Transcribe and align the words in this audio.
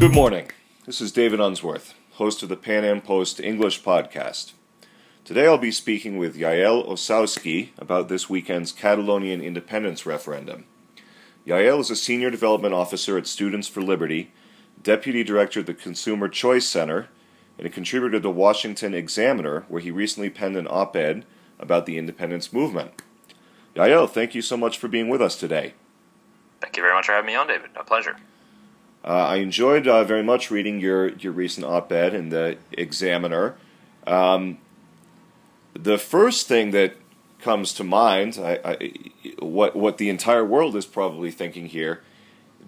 Good 0.00 0.14
morning. 0.14 0.50
This 0.86 1.02
is 1.02 1.12
David 1.12 1.40
Unsworth, 1.40 1.92
host 2.12 2.42
of 2.42 2.48
the 2.48 2.56
Pan 2.56 2.86
Am 2.86 3.02
Post 3.02 3.38
English 3.38 3.82
podcast. 3.82 4.52
Today 5.26 5.46
I'll 5.46 5.58
be 5.58 5.70
speaking 5.70 6.16
with 6.16 6.38
Yael 6.38 6.88
Ossowski 6.88 7.68
about 7.76 8.08
this 8.08 8.30
weekend's 8.30 8.72
Catalonian 8.72 9.42
independence 9.42 10.06
referendum. 10.06 10.64
Yael 11.46 11.80
is 11.80 11.90
a 11.90 11.96
senior 11.96 12.30
development 12.30 12.72
officer 12.72 13.18
at 13.18 13.26
Students 13.26 13.68
for 13.68 13.82
Liberty, 13.82 14.32
deputy 14.82 15.22
director 15.22 15.60
at 15.60 15.66
the 15.66 15.74
Consumer 15.74 16.30
Choice 16.30 16.66
Center, 16.66 17.10
and 17.58 17.66
a 17.66 17.70
contributor 17.70 18.12
to 18.12 18.20
the 18.20 18.30
Washington 18.30 18.94
Examiner, 18.94 19.66
where 19.68 19.82
he 19.82 19.90
recently 19.90 20.30
penned 20.30 20.56
an 20.56 20.66
op 20.70 20.96
ed 20.96 21.26
about 21.58 21.84
the 21.84 21.98
independence 21.98 22.54
movement. 22.54 23.02
Yael, 23.76 24.08
thank 24.08 24.34
you 24.34 24.40
so 24.40 24.56
much 24.56 24.78
for 24.78 24.88
being 24.88 25.10
with 25.10 25.20
us 25.20 25.36
today. 25.36 25.74
Thank 26.62 26.78
you 26.78 26.82
very 26.82 26.94
much 26.94 27.04
for 27.04 27.12
having 27.12 27.26
me 27.26 27.34
on, 27.34 27.48
David. 27.48 27.68
A 27.76 27.84
pleasure. 27.84 28.16
Uh, 29.04 29.08
I 29.08 29.36
enjoyed 29.36 29.88
uh, 29.88 30.04
very 30.04 30.22
much 30.22 30.50
reading 30.50 30.80
your, 30.80 31.08
your 31.08 31.32
recent 31.32 31.66
op 31.66 31.90
ed 31.90 32.14
in 32.14 32.28
the 32.28 32.58
Examiner. 32.72 33.56
Um, 34.06 34.58
the 35.74 35.98
first 35.98 36.48
thing 36.48 36.72
that 36.72 36.96
comes 37.40 37.72
to 37.74 37.84
mind, 37.84 38.38
I, 38.38 38.60
I, 38.64 38.92
what, 39.38 39.74
what 39.74 39.98
the 39.98 40.10
entire 40.10 40.44
world 40.44 40.76
is 40.76 40.84
probably 40.84 41.30
thinking 41.30 41.66
here, 41.66 42.02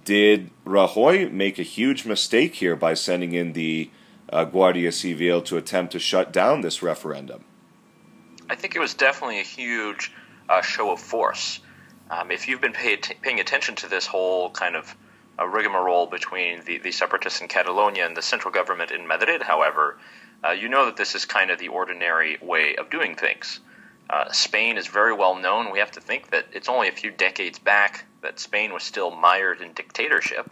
did 0.04 0.50
Rajoy 0.64 1.30
make 1.30 1.58
a 1.58 1.62
huge 1.62 2.06
mistake 2.06 2.56
here 2.56 2.76
by 2.76 2.94
sending 2.94 3.34
in 3.34 3.52
the 3.52 3.90
uh, 4.32 4.44
Guardia 4.44 4.90
Civil 4.90 5.42
to 5.42 5.56
attempt 5.56 5.92
to 5.92 5.98
shut 5.98 6.32
down 6.32 6.62
this 6.62 6.82
referendum? 6.82 7.44
I 8.48 8.54
think 8.54 8.74
it 8.74 8.80
was 8.80 8.94
definitely 8.94 9.40
a 9.40 9.44
huge 9.44 10.12
uh, 10.48 10.62
show 10.62 10.90
of 10.92 11.00
force. 11.00 11.60
Um, 12.10 12.30
if 12.30 12.48
you've 12.48 12.60
been 12.60 12.72
t- 12.72 13.14
paying 13.20 13.40
attention 13.40 13.74
to 13.76 13.88
this 13.88 14.06
whole 14.06 14.50
kind 14.50 14.76
of 14.76 14.96
a 15.38 15.48
rigmarole 15.48 16.06
between 16.06 16.62
the, 16.64 16.78
the 16.78 16.92
separatists 16.92 17.40
in 17.40 17.48
Catalonia 17.48 18.06
and 18.06 18.16
the 18.16 18.22
central 18.22 18.52
government 18.52 18.90
in 18.90 19.06
Madrid, 19.06 19.42
however, 19.42 19.98
uh, 20.44 20.50
you 20.50 20.68
know 20.68 20.86
that 20.86 20.96
this 20.96 21.14
is 21.14 21.24
kind 21.24 21.50
of 21.50 21.58
the 21.58 21.68
ordinary 21.68 22.38
way 22.42 22.76
of 22.76 22.90
doing 22.90 23.14
things. 23.14 23.60
Uh, 24.10 24.30
Spain 24.30 24.76
is 24.76 24.86
very 24.86 25.14
well 25.14 25.36
known. 25.36 25.72
We 25.72 25.78
have 25.78 25.92
to 25.92 26.00
think 26.00 26.30
that 26.30 26.46
it's 26.52 26.68
only 26.68 26.88
a 26.88 26.92
few 26.92 27.10
decades 27.10 27.58
back 27.58 28.04
that 28.20 28.38
Spain 28.38 28.72
was 28.72 28.82
still 28.82 29.10
mired 29.10 29.60
in 29.60 29.72
dictatorship. 29.72 30.50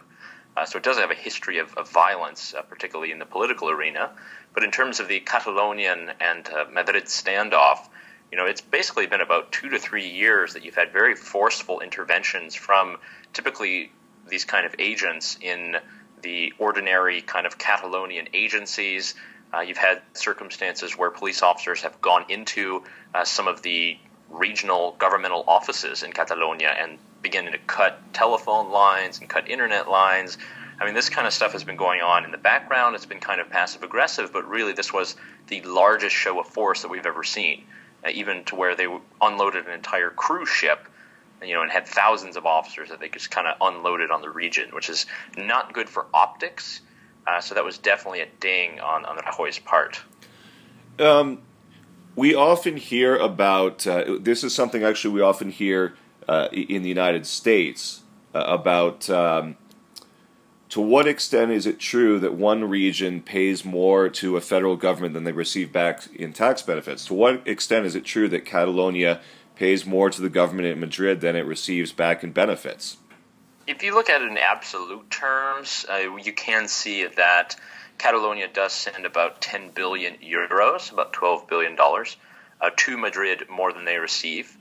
Uh, 0.57 0.65
so 0.65 0.77
it 0.77 0.83
does 0.83 0.97
have 0.97 1.11
a 1.11 1.15
history 1.15 1.59
of, 1.59 1.73
of 1.75 1.89
violence, 1.89 2.53
uh, 2.53 2.61
particularly 2.63 3.11
in 3.11 3.19
the 3.19 3.25
political 3.25 3.69
arena. 3.69 4.11
But 4.53 4.63
in 4.63 4.71
terms 4.71 4.99
of 4.99 5.07
the 5.07 5.19
Catalonian 5.21 6.11
and 6.19 6.47
uh, 6.49 6.65
Madrid 6.71 7.05
standoff, 7.05 7.87
you 8.31 8.37
know, 8.37 8.45
it's 8.45 8.61
basically 8.61 9.07
been 9.07 9.21
about 9.21 9.51
two 9.51 9.69
to 9.69 9.79
three 9.79 10.07
years 10.07 10.53
that 10.53 10.65
you've 10.65 10.75
had 10.75 10.91
very 10.91 11.15
forceful 11.15 11.81
interventions 11.81 12.55
from 12.55 12.97
typically 13.33 13.91
these 14.27 14.45
kind 14.45 14.65
of 14.65 14.75
agents 14.79 15.37
in 15.41 15.77
the 16.21 16.53
ordinary 16.59 17.21
kind 17.21 17.45
of 17.45 17.57
Catalonian 17.57 18.27
agencies. 18.33 19.15
Uh, 19.53 19.61
you've 19.61 19.77
had 19.77 20.01
circumstances 20.13 20.97
where 20.97 21.09
police 21.09 21.41
officers 21.41 21.81
have 21.81 21.99
gone 22.01 22.25
into 22.29 22.83
uh, 23.13 23.25
some 23.25 23.47
of 23.47 23.61
the 23.61 23.97
regional 24.29 24.95
governmental 24.97 25.43
offices 25.47 26.03
in 26.03 26.13
Catalonia 26.13 26.69
and 26.69 26.97
beginning 27.21 27.51
to 27.51 27.59
cut 27.59 27.99
telephone 28.13 28.71
lines 28.71 29.19
and 29.19 29.29
cut 29.29 29.49
internet 29.49 29.89
lines. 29.89 30.37
I 30.79 30.85
mean, 30.85 30.95
this 30.95 31.09
kind 31.09 31.27
of 31.27 31.33
stuff 31.33 31.51
has 31.51 31.63
been 31.63 31.75
going 31.75 32.01
on 32.01 32.25
in 32.25 32.31
the 32.31 32.37
background. 32.37 32.95
It's 32.95 33.05
been 33.05 33.19
kind 33.19 33.41
of 33.41 33.49
passive 33.49 33.83
aggressive, 33.83 34.33
but 34.33 34.47
really, 34.47 34.73
this 34.73 34.91
was 34.91 35.15
the 35.47 35.61
largest 35.61 36.15
show 36.15 36.39
of 36.39 36.47
force 36.47 36.81
that 36.81 36.87
we've 36.87 37.05
ever 37.05 37.23
seen, 37.23 37.65
uh, 38.05 38.09
even 38.11 38.45
to 38.45 38.55
where 38.55 38.75
they 38.75 38.87
unloaded 39.21 39.67
an 39.67 39.73
entire 39.73 40.09
cruise 40.09 40.49
ship 40.49 40.87
you 41.41 41.53
know, 41.53 41.61
and 41.61 41.71
had 41.71 41.87
thousands 41.87 42.37
of 42.37 42.45
officers 42.45 42.89
that 42.89 42.99
they 42.99 43.09
just 43.09 43.31
kind 43.31 43.47
of 43.47 43.55
unloaded 43.61 44.11
on 44.11 44.21
the 44.21 44.29
region, 44.29 44.69
which 44.73 44.89
is 44.89 45.05
not 45.37 45.73
good 45.73 45.89
for 45.89 46.05
optics. 46.13 46.81
Uh, 47.27 47.39
so 47.39 47.55
that 47.55 47.63
was 47.63 47.77
definitely 47.77 48.21
a 48.21 48.27
ding 48.39 48.79
on, 48.79 49.05
on 49.05 49.17
Rajoy's 49.17 49.59
part. 49.59 50.01
Um, 50.99 51.39
we 52.15 52.35
often 52.35 52.77
hear 52.77 53.15
about 53.15 53.85
uh, 53.87 54.17
this 54.19 54.43
is 54.43 54.53
something 54.53 54.83
actually 54.83 55.13
we 55.13 55.21
often 55.21 55.49
hear 55.49 55.95
uh, 56.27 56.47
in 56.51 56.83
the 56.83 56.89
United 56.89 57.25
States 57.25 58.01
uh, 58.33 58.43
about 58.47 59.09
um, 59.09 59.55
to 60.69 60.79
what 60.79 61.07
extent 61.07 61.51
is 61.51 61.65
it 61.65 61.79
true 61.79 62.19
that 62.19 62.33
one 62.33 62.63
region 62.69 63.21
pays 63.21 63.65
more 63.65 64.07
to 64.09 64.37
a 64.37 64.41
federal 64.41 64.77
government 64.77 65.13
than 65.13 65.25
they 65.25 65.31
receive 65.31 65.71
back 65.71 66.07
in 66.15 66.31
tax 66.33 66.61
benefits? 66.61 67.05
To 67.05 67.13
what 67.13 67.45
extent 67.45 67.85
is 67.85 67.95
it 67.95 68.05
true 68.05 68.29
that 68.29 68.45
Catalonia 68.45 69.19
pays 69.61 69.85
more 69.85 70.09
to 70.09 70.23
the 70.23 70.29
government 70.29 70.67
in 70.67 70.79
Madrid 70.79 71.21
than 71.21 71.35
it 71.35 71.45
receives 71.45 71.91
back 71.91 72.23
in 72.23 72.31
benefits. 72.31 72.97
If 73.67 73.83
you 73.83 73.93
look 73.93 74.09
at 74.09 74.23
it 74.23 74.27
in 74.27 74.39
absolute 74.39 75.07
terms, 75.11 75.85
uh, 75.87 75.97
you 76.17 76.33
can 76.33 76.67
see 76.67 77.05
that 77.05 77.55
Catalonia 77.99 78.47
does 78.51 78.73
send 78.73 79.05
about 79.05 79.39
10 79.39 79.69
billion 79.69 80.15
euros, 80.15 80.91
about 80.91 81.13
12 81.13 81.47
billion 81.47 81.75
dollars, 81.75 82.17
uh, 82.59 82.71
to 82.75 82.97
Madrid 82.97 83.43
more 83.51 83.71
than 83.71 83.85
they 83.85 83.97
receive. 83.97 84.57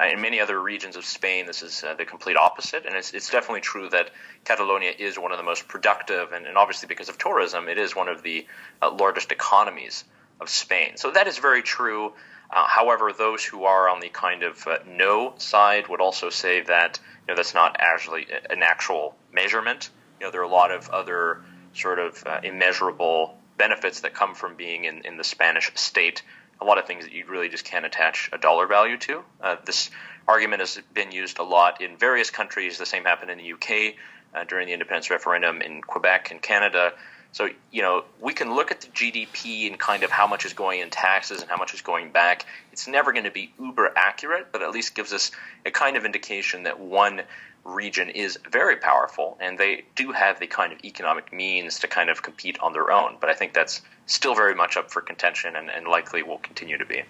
Uh, 0.00 0.06
in 0.06 0.22
many 0.22 0.40
other 0.40 0.58
regions 0.58 0.96
of 0.96 1.04
Spain, 1.04 1.44
this 1.44 1.62
is 1.62 1.84
uh, 1.84 1.92
the 1.92 2.06
complete 2.06 2.38
opposite, 2.38 2.86
and 2.86 2.96
it's, 2.96 3.12
it's, 3.12 3.28
definitely 3.28 3.60
true 3.60 3.90
that 3.90 4.10
Catalonia 4.46 4.92
is 4.98 5.18
one 5.18 5.30
of 5.30 5.36
the 5.36 5.44
most 5.44 5.68
productive, 5.68 6.32
and, 6.32 6.46
and 6.46 6.56
obviously 6.56 6.86
because 6.86 7.10
of 7.10 7.18
tourism, 7.18 7.68
it 7.68 7.76
is 7.76 7.94
one 7.94 8.08
of 8.08 8.22
the 8.22 8.46
uh, 8.80 8.90
largest 8.90 9.30
economies 9.30 10.04
of 10.40 10.48
Spain. 10.48 10.96
So 10.96 11.10
that 11.10 11.26
is 11.26 11.36
very 11.36 11.60
true. 11.60 12.14
Uh, 12.50 12.66
however, 12.66 13.12
those 13.12 13.44
who 13.44 13.64
are 13.64 13.88
on 13.88 14.00
the 14.00 14.08
kind 14.08 14.42
of 14.42 14.66
uh, 14.66 14.78
no 14.86 15.34
side 15.36 15.88
would 15.88 16.00
also 16.00 16.30
say 16.30 16.62
that 16.62 16.98
you 17.26 17.32
know, 17.32 17.36
that's 17.36 17.54
not 17.54 17.76
actually 17.78 18.26
an 18.48 18.62
actual 18.62 19.14
measurement. 19.32 19.90
You 20.18 20.26
know, 20.26 20.30
there 20.32 20.40
are 20.40 20.44
a 20.44 20.48
lot 20.48 20.70
of 20.70 20.88
other 20.88 21.42
sort 21.74 21.98
of 21.98 22.22
uh, 22.26 22.40
immeasurable 22.42 23.38
benefits 23.58 24.00
that 24.00 24.14
come 24.14 24.34
from 24.34 24.56
being 24.56 24.84
in, 24.84 25.02
in 25.04 25.16
the 25.16 25.24
Spanish 25.24 25.70
state. 25.74 26.22
A 26.60 26.64
lot 26.64 26.78
of 26.78 26.86
things 26.86 27.04
that 27.04 27.12
you 27.12 27.26
really 27.26 27.48
just 27.48 27.64
can't 27.64 27.84
attach 27.84 28.30
a 28.32 28.38
dollar 28.38 28.66
value 28.66 28.96
to. 28.98 29.22
Uh, 29.40 29.56
this 29.64 29.90
argument 30.26 30.60
has 30.60 30.80
been 30.94 31.12
used 31.12 31.38
a 31.38 31.42
lot 31.42 31.80
in 31.80 31.96
various 31.96 32.30
countries. 32.30 32.78
The 32.78 32.86
same 32.86 33.04
happened 33.04 33.30
in 33.30 33.38
the 33.38 33.52
UK 33.52 33.94
uh, 34.34 34.44
during 34.44 34.66
the 34.66 34.72
independence 34.72 35.10
referendum 35.10 35.60
in 35.60 35.82
Quebec 35.82 36.30
and 36.30 36.40
Canada. 36.40 36.92
So, 37.32 37.48
you 37.70 37.82
know, 37.82 38.04
we 38.20 38.32
can 38.32 38.54
look 38.54 38.70
at 38.70 38.80
the 38.80 38.88
GDP 38.88 39.66
and 39.68 39.78
kind 39.78 40.02
of 40.02 40.10
how 40.10 40.26
much 40.26 40.46
is 40.46 40.54
going 40.54 40.80
in 40.80 40.90
taxes 40.90 41.40
and 41.40 41.50
how 41.50 41.56
much 41.56 41.74
is 41.74 41.82
going 41.82 42.10
back. 42.10 42.46
It's 42.72 42.88
never 42.88 43.12
going 43.12 43.24
to 43.24 43.30
be 43.30 43.52
uber 43.60 43.92
accurate, 43.96 44.48
but 44.50 44.62
at 44.62 44.70
least 44.70 44.94
gives 44.94 45.12
us 45.12 45.30
a 45.66 45.70
kind 45.70 45.96
of 45.96 46.04
indication 46.04 46.62
that 46.64 46.80
one 46.80 47.22
region 47.64 48.08
is 48.08 48.38
very 48.50 48.76
powerful 48.76 49.36
and 49.40 49.58
they 49.58 49.84
do 49.94 50.12
have 50.12 50.40
the 50.40 50.46
kind 50.46 50.72
of 50.72 50.82
economic 50.84 51.32
means 51.32 51.80
to 51.80 51.86
kind 51.86 52.08
of 52.08 52.22
compete 52.22 52.58
on 52.60 52.72
their 52.72 52.90
own. 52.90 53.16
But 53.20 53.28
I 53.28 53.34
think 53.34 53.52
that's 53.52 53.82
still 54.06 54.34
very 54.34 54.54
much 54.54 54.76
up 54.76 54.90
for 54.90 55.02
contention 55.02 55.54
and, 55.54 55.68
and 55.68 55.86
likely 55.86 56.22
will 56.22 56.38
continue 56.38 56.78
to 56.78 56.86
be. 56.86 57.02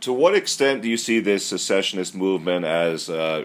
To 0.00 0.12
what 0.12 0.34
extent 0.34 0.82
do 0.82 0.88
you 0.88 0.96
see 0.96 1.20
this 1.20 1.46
secessionist 1.46 2.14
movement 2.14 2.64
as 2.64 3.08
uh, 3.08 3.44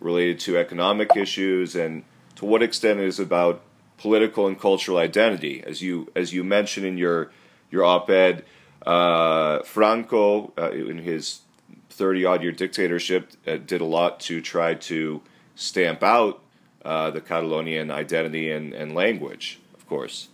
related 0.00 0.40
to 0.40 0.56
economic 0.56 1.14
issues, 1.14 1.76
and 1.76 2.04
to 2.36 2.46
what 2.46 2.62
extent 2.62 3.00
is 3.00 3.20
about 3.20 3.62
political 4.00 4.46
and 4.46 4.58
cultural 4.58 4.98
identity. 4.98 5.62
As 5.64 5.82
you 5.82 6.10
as 6.16 6.32
you 6.32 6.42
mentioned 6.42 6.86
in 6.86 6.96
your 6.96 7.30
your 7.70 7.84
op-ed, 7.84 8.44
uh, 8.86 9.62
Franco 9.62 10.52
uh, 10.58 10.70
in 10.70 10.98
his 10.98 11.40
thirty 11.90 12.24
odd 12.24 12.42
year 12.42 12.52
dictatorship 12.52 13.32
uh, 13.46 13.56
did 13.56 13.80
a 13.80 13.84
lot 13.84 14.20
to 14.20 14.40
try 14.40 14.74
to 14.74 15.20
stamp 15.54 16.02
out 16.02 16.40
uh, 16.84 17.10
the 17.10 17.20
Catalonian 17.20 17.90
identity 17.90 18.50
and, 18.50 18.72
and 18.72 18.94
language, 18.94 19.60
of 19.74 19.86
course. 19.86 20.28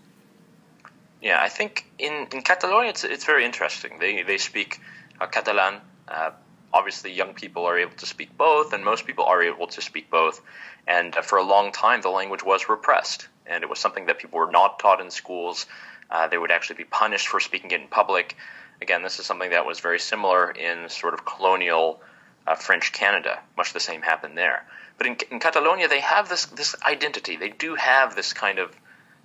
Yeah, 1.20 1.42
I 1.42 1.48
think 1.48 1.90
in, 1.98 2.28
in 2.32 2.42
Catalonia 2.42 2.90
it's, 2.90 3.02
it's 3.02 3.24
very 3.24 3.44
interesting. 3.44 3.98
They 3.98 4.22
they 4.22 4.38
speak 4.38 4.80
uh, 5.20 5.26
Catalan. 5.26 5.80
Uh, 6.06 6.30
obviously, 6.72 7.12
young 7.12 7.34
people 7.34 7.64
are 7.64 7.78
able 7.78 7.96
to 7.96 8.06
speak 8.06 8.36
both, 8.36 8.72
and 8.72 8.84
most 8.84 9.06
people 9.06 9.24
are 9.24 9.42
able 9.42 9.66
to 9.66 9.80
speak 9.80 10.08
both. 10.08 10.40
And 10.86 11.14
for 11.14 11.38
a 11.38 11.42
long 11.42 11.72
time, 11.72 12.00
the 12.00 12.10
language 12.10 12.44
was 12.44 12.68
repressed 12.68 13.28
and 13.46 13.62
it 13.62 13.70
was 13.70 13.78
something 13.78 14.06
that 14.06 14.18
people 14.18 14.38
were 14.38 14.50
not 14.50 14.78
taught 14.78 15.00
in 15.00 15.10
schools. 15.10 15.66
Uh, 16.10 16.28
they 16.28 16.38
would 16.38 16.50
actually 16.50 16.76
be 16.76 16.84
punished 16.84 17.28
for 17.28 17.40
speaking 17.40 17.70
it 17.70 17.80
in 17.80 17.88
public. 17.88 18.36
Again, 18.82 19.02
this 19.02 19.18
is 19.18 19.26
something 19.26 19.50
that 19.50 19.66
was 19.66 19.80
very 19.80 19.98
similar 19.98 20.50
in 20.50 20.88
sort 20.88 21.14
of 21.14 21.24
colonial 21.24 22.00
uh, 22.46 22.54
French 22.54 22.92
Canada. 22.92 23.40
Much 23.56 23.72
the 23.72 23.80
same 23.80 24.02
happened 24.02 24.36
there. 24.36 24.64
But 24.98 25.06
in, 25.06 25.16
in, 25.30 25.40
Catalonia, 25.40 25.88
they 25.88 26.00
have 26.00 26.28
this 26.28 26.46
this 26.46 26.74
identity. 26.84 27.36
They 27.36 27.50
do 27.50 27.74
have 27.74 28.14
this 28.14 28.32
kind 28.32 28.58
of 28.58 28.74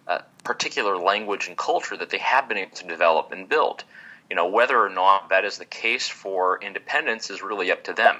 uh, 0.08 0.20
particular 0.44 0.98
language 0.98 1.48
and 1.48 1.58
culture 1.58 1.96
that 1.98 2.10
they 2.10 2.18
have 2.18 2.48
been 2.48 2.58
able 2.58 2.76
to 2.78 2.88
develop 2.88 3.32
and 3.32 3.48
build. 3.48 3.84
You 4.30 4.36
know, 4.36 4.48
whether 4.48 4.82
or 4.82 4.90
not 4.90 5.30
that 5.30 5.46
is 5.46 5.58
the 5.58 5.66
case 5.66 6.08
for 6.08 6.60
independence 6.62 7.30
is 7.30 7.42
really 7.42 7.72
up 7.72 7.84
to 7.86 7.94
them. 7.94 8.18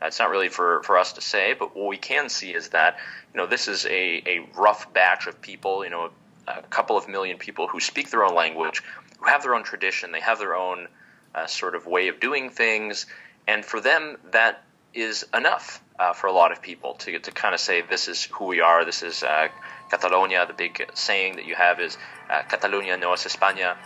It's 0.00 0.18
not 0.18 0.30
really 0.30 0.48
for, 0.48 0.82
for 0.84 0.96
us 0.96 1.14
to 1.14 1.20
say, 1.20 1.54
but 1.58 1.74
what 1.76 1.88
we 1.88 1.96
can 1.96 2.28
see 2.28 2.54
is 2.54 2.68
that 2.68 2.98
you 3.34 3.38
know 3.38 3.46
this 3.46 3.66
is 3.68 3.84
a, 3.86 4.22
a 4.26 4.48
rough 4.56 4.92
batch 4.92 5.26
of 5.26 5.40
people, 5.42 5.84
you 5.84 5.90
know, 5.90 6.10
a 6.46 6.62
couple 6.62 6.96
of 6.96 7.08
million 7.08 7.36
people 7.36 7.66
who 7.66 7.80
speak 7.80 8.10
their 8.10 8.24
own 8.24 8.34
language, 8.34 8.82
who 9.18 9.26
have 9.26 9.42
their 9.42 9.54
own 9.54 9.64
tradition, 9.64 10.12
they 10.12 10.20
have 10.20 10.38
their 10.38 10.54
own 10.54 10.88
uh, 11.34 11.46
sort 11.46 11.74
of 11.74 11.86
way 11.86 12.08
of 12.08 12.20
doing 12.20 12.50
things, 12.50 13.06
and 13.46 13.64
for 13.64 13.80
them 13.80 14.16
that 14.30 14.62
is 14.94 15.26
enough 15.34 15.82
uh, 15.98 16.12
for 16.12 16.28
a 16.28 16.32
lot 16.32 16.52
of 16.52 16.62
people 16.62 16.94
to 16.94 17.18
to 17.18 17.30
kind 17.32 17.54
of 17.54 17.60
say 17.60 17.82
this 17.82 18.08
is 18.08 18.24
who 18.24 18.46
we 18.46 18.60
are. 18.60 18.84
This 18.84 19.02
is 19.02 19.22
uh, 19.22 19.48
Catalonia. 19.90 20.46
The 20.46 20.52
big 20.52 20.90
saying 20.94 21.36
that 21.36 21.44
you 21.44 21.56
have 21.56 21.80
is 21.80 21.98
uh, 22.30 22.42
Catalunya 22.42 22.98
no 22.98 23.12
es 23.12 23.24
España. 23.24 23.76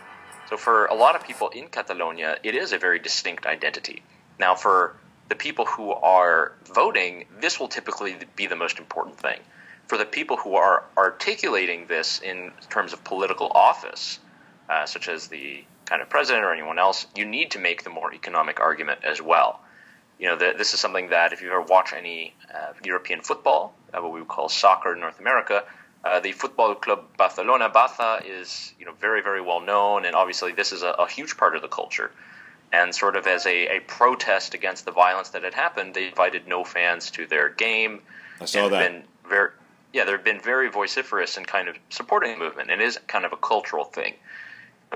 So 0.51 0.57
for 0.59 0.87
a 0.87 0.95
lot 0.95 1.17
of 1.17 1.25
people 1.25 1.49
in 1.49 1.69
Catalonia, 1.69 2.37
it 2.43 2.55
is 2.55 2.73
a 2.73 2.79
very 2.79 2.99
distinct 2.99 3.47
identity. 3.47 4.03
Now, 4.39 4.55
for 4.55 4.97
the 5.29 5.35
people 5.35 5.65
who 5.65 5.93
are 5.93 6.53
voting, 6.73 7.27
this 7.41 7.59
will 7.59 7.69
typically 7.69 8.17
be 8.37 8.47
the 8.47 8.57
most 8.57 8.79
important 8.79 9.19
thing. 9.19 9.41
For 9.89 9.99
the 9.99 10.05
people 10.05 10.37
who 10.37 10.55
are 10.55 10.85
articulating 10.97 11.87
this 11.87 12.21
in 12.21 12.53
terms 12.71 12.93
of 12.93 13.03
political 13.05 13.51
office, 13.55 14.19
uh, 14.69 14.87
such 14.87 15.09
as 15.09 15.29
the 15.29 15.65
kind 15.87 16.01
of 16.01 16.09
president 16.09 16.45
or 16.45 16.53
anyone 16.53 16.79
else, 16.79 17.07
you 17.15 17.25
need 17.25 17.51
to 17.53 17.59
make 17.59 17.85
the 17.85 17.91
more 17.91 18.15
economic 18.15 18.61
argument 18.61 19.01
as 19.05 19.21
well. 19.21 19.61
You 20.19 20.29
know, 20.29 20.37
the, 20.37 20.55
this 20.57 20.73
is 20.73 20.81
something 20.81 21.09
that 21.09 21.33
if 21.33 21.43
you 21.43 21.49
ever 21.49 21.63
watch 21.63 21.93
any 21.93 22.35
uh, 22.55 22.73
European 22.85 23.21
football, 23.23 23.75
uh, 23.93 24.01
what 24.01 24.13
we 24.13 24.21
would 24.21 24.29
call 24.29 24.49
soccer 24.49 24.95
in 24.95 25.01
North 25.01 25.19
America, 25.19 25.65
uh, 26.05 26.21
the 26.21 26.33
Football 26.33 26.75
Club 26.75 27.05
Barcelona, 27.17 27.71
Barça, 27.71 28.25
is 28.25 28.73
you 28.79 28.87
know 28.87 28.93
very 29.01 29.23
very 29.23 29.41
well 29.41 29.61
known, 29.61 30.05
and 30.05 30.17
obviously 30.17 30.53
this 30.53 30.73
is 30.73 30.83
a, 30.83 30.91
a 30.91 31.09
huge 31.09 31.37
part 31.37 31.55
of 31.55 31.63
the 31.63 31.69
culture. 31.69 32.11
And 32.73 32.95
sort 32.95 33.17
of 33.17 33.27
as 33.27 33.45
a, 33.47 33.77
a, 33.77 33.81
protest 33.81 34.55
against 34.55 34.87
the 34.87 34.93
violence 34.93 35.29
that 35.31 35.45
had 35.45 35.53
happened, 35.53 35.93
they 35.93 36.09
invited 36.09 36.49
no 36.49 36.65
fans 36.65 37.11
to 37.11 37.27
their 37.27 37.51
game. 37.51 38.01
I 38.41 38.47
saw 38.47 38.69
that. 38.69 38.91
Been 38.91 39.03
very, 39.29 39.51
yeah, 39.93 40.05
they've 40.05 40.25
been 40.25 40.41
very 40.41 40.71
vociferous 40.71 41.37
in 41.37 41.45
kind 41.45 41.69
of 41.69 41.77
supporting 41.91 42.33
the 42.33 42.39
movement. 42.39 42.71
It 42.71 42.81
is 42.81 42.99
kind 43.07 43.27
of 43.27 43.33
a 43.33 43.37
cultural 43.37 43.85
thing. 43.85 44.15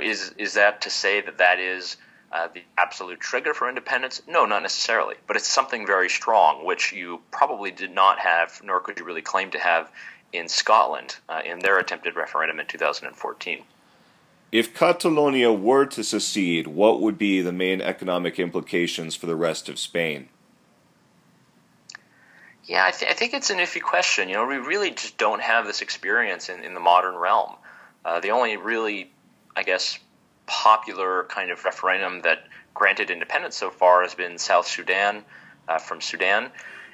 Is 0.00 0.34
is 0.38 0.54
that 0.54 0.80
to 0.82 0.90
say 0.90 1.20
that 1.20 1.38
that 1.38 1.58
is 1.58 1.96
uh, 2.32 2.48
the 2.52 2.62
absolute 2.76 3.20
trigger 3.20 3.54
for 3.54 3.68
independence? 3.68 4.22
No, 4.26 4.46
not 4.46 4.62
necessarily. 4.62 5.16
But 5.26 5.36
it's 5.36 5.48
something 5.48 5.86
very 5.86 6.08
strong, 6.08 6.64
which 6.64 6.92
you 6.92 7.20
probably 7.30 7.70
did 7.70 7.92
not 7.92 8.18
have, 8.18 8.60
nor 8.64 8.80
could 8.80 8.98
you 8.98 9.04
really 9.04 9.22
claim 9.22 9.50
to 9.52 9.58
have 9.58 9.90
in 10.32 10.48
Scotland 10.48 11.16
uh, 11.28 11.40
in 11.44 11.60
their 11.60 11.78
attempted 11.78 12.16
referendum 12.16 12.60
in 12.60 12.66
2014. 12.66 13.62
If 14.52 14.74
Catalonia 14.74 15.52
were 15.52 15.86
to 15.86 16.04
secede, 16.04 16.66
what 16.68 17.00
would 17.00 17.18
be 17.18 17.40
the 17.40 17.52
main 17.52 17.80
economic 17.80 18.38
implications 18.38 19.16
for 19.16 19.26
the 19.26 19.36
rest 19.36 19.68
of 19.68 19.78
Spain? 19.78 20.28
Yeah, 22.64 22.84
I, 22.84 22.90
th- 22.90 23.10
I 23.10 23.14
think 23.14 23.34
it's 23.34 23.50
an 23.50 23.58
iffy 23.58 23.82
question. 23.82 24.28
You 24.28 24.36
know, 24.36 24.46
we 24.46 24.56
really 24.56 24.90
just 24.90 25.18
don't 25.18 25.40
have 25.40 25.66
this 25.66 25.82
experience 25.82 26.48
in, 26.48 26.64
in 26.64 26.74
the 26.74 26.80
modern 26.80 27.16
realm. 27.16 27.54
Uh, 28.04 28.20
the 28.20 28.30
only 28.30 28.56
really, 28.56 29.10
I 29.56 29.62
guess, 29.62 29.98
popular 30.46 31.24
kind 31.28 31.50
of 31.50 31.64
referendum 31.64 32.22
that 32.22 32.46
granted 32.74 33.10
independence 33.10 33.56
so 33.56 33.70
far 33.70 34.02
has 34.02 34.14
been 34.14 34.38
South 34.38 34.66
Sudan 34.66 35.24
uh, 35.68 35.78
from 35.78 36.00
Sudan 36.00 36.50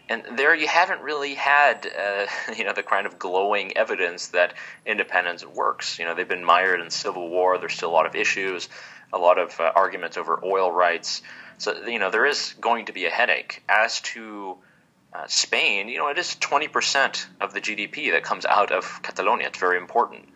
and 0.09 0.23
there 0.37 0.55
you 0.55 0.69
haven't 0.69 1.01
really 1.03 1.35
had 1.35 1.87
uh, 1.87 2.27
you 2.57 2.65
know 2.65 2.73
the 2.73 2.83
kind 2.83 3.07
of 3.07 3.19
glowing 3.19 3.77
evidence 3.77 4.29
that 4.29 4.55
independence 4.87 5.45
works. 5.45 5.99
You 5.99 6.05
know 6.05 6.15
they've 6.15 6.29
been 6.29 6.45
mired 6.45 6.81
in 6.81 6.91
civil 6.91 7.29
war. 7.29 7.59
There's 7.59 7.75
still 7.75 7.91
a 7.91 7.93
lot 7.93 8.07
of 8.07 8.15
issues, 8.15 8.69
a 9.13 9.19
lot 9.19 9.39
of 9.39 9.59
uh, 9.61 9.73
arguments 9.75 10.17
over 10.17 10.41
oil 10.45 10.71
rights. 10.71 11.23
So 11.59 11.87
you 11.87 11.99
know 11.99 12.11
there 12.11 12.27
is 12.27 12.55
going 12.61 12.87
to 12.87 12.93
be 12.93 13.07
a 13.07 13.11
headache. 13.11 13.63
As 13.69 14.01
to 14.01 14.57
uh, 15.13 15.27
Spain, 15.27 15.89
you 15.89 15.99
know 15.99 16.09
it 16.09 16.19
is 16.19 16.37
20% 16.41 17.27
of 17.41 17.55
the 17.55 17.61
GDP 17.61 18.13
that 18.13 18.25
comes 18.25 18.45
out 18.45 18.73
of 18.73 19.01
Catalonia. 19.03 19.49
It's 19.49 19.59
very 19.59 19.79
important 19.79 20.29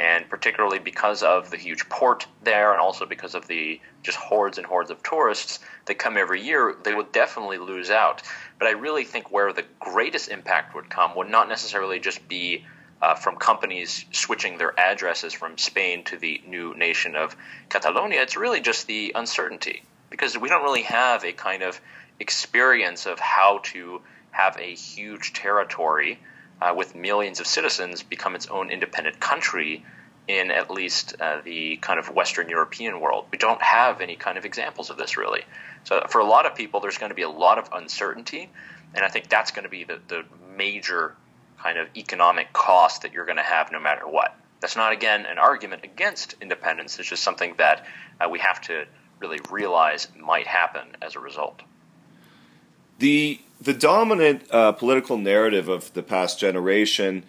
and 0.00 0.30
particularly 0.30 0.78
because 0.78 1.22
of 1.22 1.50
the 1.50 1.58
huge 1.58 1.86
port 1.90 2.26
there 2.42 2.72
and 2.72 2.80
also 2.80 3.04
because 3.04 3.34
of 3.34 3.46
the 3.48 3.78
just 4.02 4.16
hordes 4.16 4.56
and 4.56 4.66
hordes 4.66 4.90
of 4.90 5.02
tourists 5.02 5.58
that 5.84 5.98
come 5.98 6.16
every 6.16 6.40
year, 6.40 6.74
they 6.84 6.94
would 6.94 7.12
definitely 7.12 7.58
lose 7.58 7.90
out. 7.90 8.22
But 8.58 8.68
I 8.68 8.72
really 8.72 9.04
think 9.04 9.30
where 9.30 9.52
the 9.52 9.66
greatest 9.78 10.30
impact 10.30 10.74
would 10.74 10.88
come 10.88 11.14
would 11.16 11.28
not 11.28 11.50
necessarily 11.50 12.00
just 12.00 12.26
be 12.28 12.64
uh, 13.02 13.14
from 13.14 13.36
companies 13.36 14.06
switching 14.10 14.56
their 14.56 14.78
addresses 14.80 15.34
from 15.34 15.58
Spain 15.58 16.02
to 16.04 16.16
the 16.16 16.40
new 16.46 16.74
nation 16.74 17.14
of 17.14 17.36
Catalonia. 17.68 18.22
It's 18.22 18.38
really 18.38 18.60
just 18.60 18.86
the 18.86 19.12
uncertainty 19.14 19.82
because 20.08 20.36
we 20.38 20.48
don't 20.48 20.62
really 20.62 20.82
have 20.82 21.24
a 21.24 21.32
kind 21.32 21.62
of 21.62 21.78
experience 22.18 23.04
of 23.04 23.18
how 23.18 23.60
to 23.64 24.00
have 24.30 24.56
a 24.56 24.74
huge 24.74 25.34
territory 25.34 26.18
uh, 26.60 26.74
with 26.76 26.94
millions 26.94 27.40
of 27.40 27.46
citizens, 27.46 28.02
become 28.02 28.34
its 28.34 28.46
own 28.46 28.70
independent 28.70 29.20
country 29.20 29.84
in 30.28 30.50
at 30.50 30.70
least 30.70 31.14
uh, 31.20 31.40
the 31.44 31.76
kind 31.78 31.98
of 31.98 32.10
Western 32.10 32.48
European 32.48 33.00
world. 33.00 33.26
We 33.32 33.38
don't 33.38 33.60
have 33.62 34.00
any 34.00 34.16
kind 34.16 34.38
of 34.38 34.44
examples 34.44 34.90
of 34.90 34.96
this 34.96 35.16
really. 35.16 35.42
So 35.84 36.04
for 36.08 36.20
a 36.20 36.24
lot 36.24 36.46
of 36.46 36.54
people, 36.54 36.80
there's 36.80 36.98
going 36.98 37.10
to 37.10 37.16
be 37.16 37.22
a 37.22 37.30
lot 37.30 37.58
of 37.58 37.68
uncertainty, 37.72 38.50
and 38.94 39.04
I 39.04 39.08
think 39.08 39.28
that's 39.28 39.50
going 39.50 39.64
to 39.64 39.70
be 39.70 39.84
the, 39.84 39.98
the 40.08 40.24
major 40.56 41.16
kind 41.58 41.78
of 41.78 41.88
economic 41.96 42.52
cost 42.52 43.02
that 43.02 43.12
you're 43.12 43.24
going 43.24 43.36
to 43.38 43.42
have 43.42 43.72
no 43.72 43.80
matter 43.80 44.06
what. 44.06 44.36
That's 44.60 44.76
not 44.76 44.92
again 44.92 45.26
an 45.26 45.38
argument 45.38 45.84
against 45.84 46.34
independence. 46.40 46.98
It's 46.98 47.08
just 47.08 47.22
something 47.22 47.54
that 47.58 47.86
uh, 48.20 48.28
we 48.28 48.38
have 48.40 48.60
to 48.62 48.84
really 49.18 49.40
realize 49.50 50.08
might 50.18 50.46
happen 50.46 50.96
as 51.02 51.16
a 51.16 51.20
result. 51.20 51.62
The 53.00 53.40
the 53.60 53.72
dominant 53.72 54.42
uh, 54.50 54.72
political 54.72 55.16
narrative 55.16 55.68
of 55.68 55.92
the 55.94 56.02
past 56.02 56.38
generation 56.38 57.24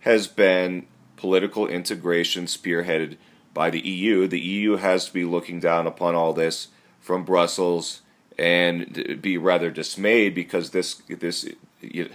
has 0.00 0.26
been 0.26 0.86
political 1.16 1.66
integration 1.66 2.46
spearheaded 2.46 3.16
by 3.52 3.68
the 3.68 3.80
EU. 3.80 4.26
The 4.26 4.40
EU 4.40 4.76
has 4.76 5.06
to 5.06 5.12
be 5.12 5.26
looking 5.26 5.60
down 5.60 5.86
upon 5.86 6.14
all 6.14 6.32
this 6.32 6.68
from 7.00 7.24
Brussels 7.24 8.00
and 8.38 9.20
be 9.20 9.36
rather 9.36 9.70
dismayed 9.70 10.34
because 10.34 10.70
this 10.70 10.94
this 11.08 11.46
you, 11.82 12.08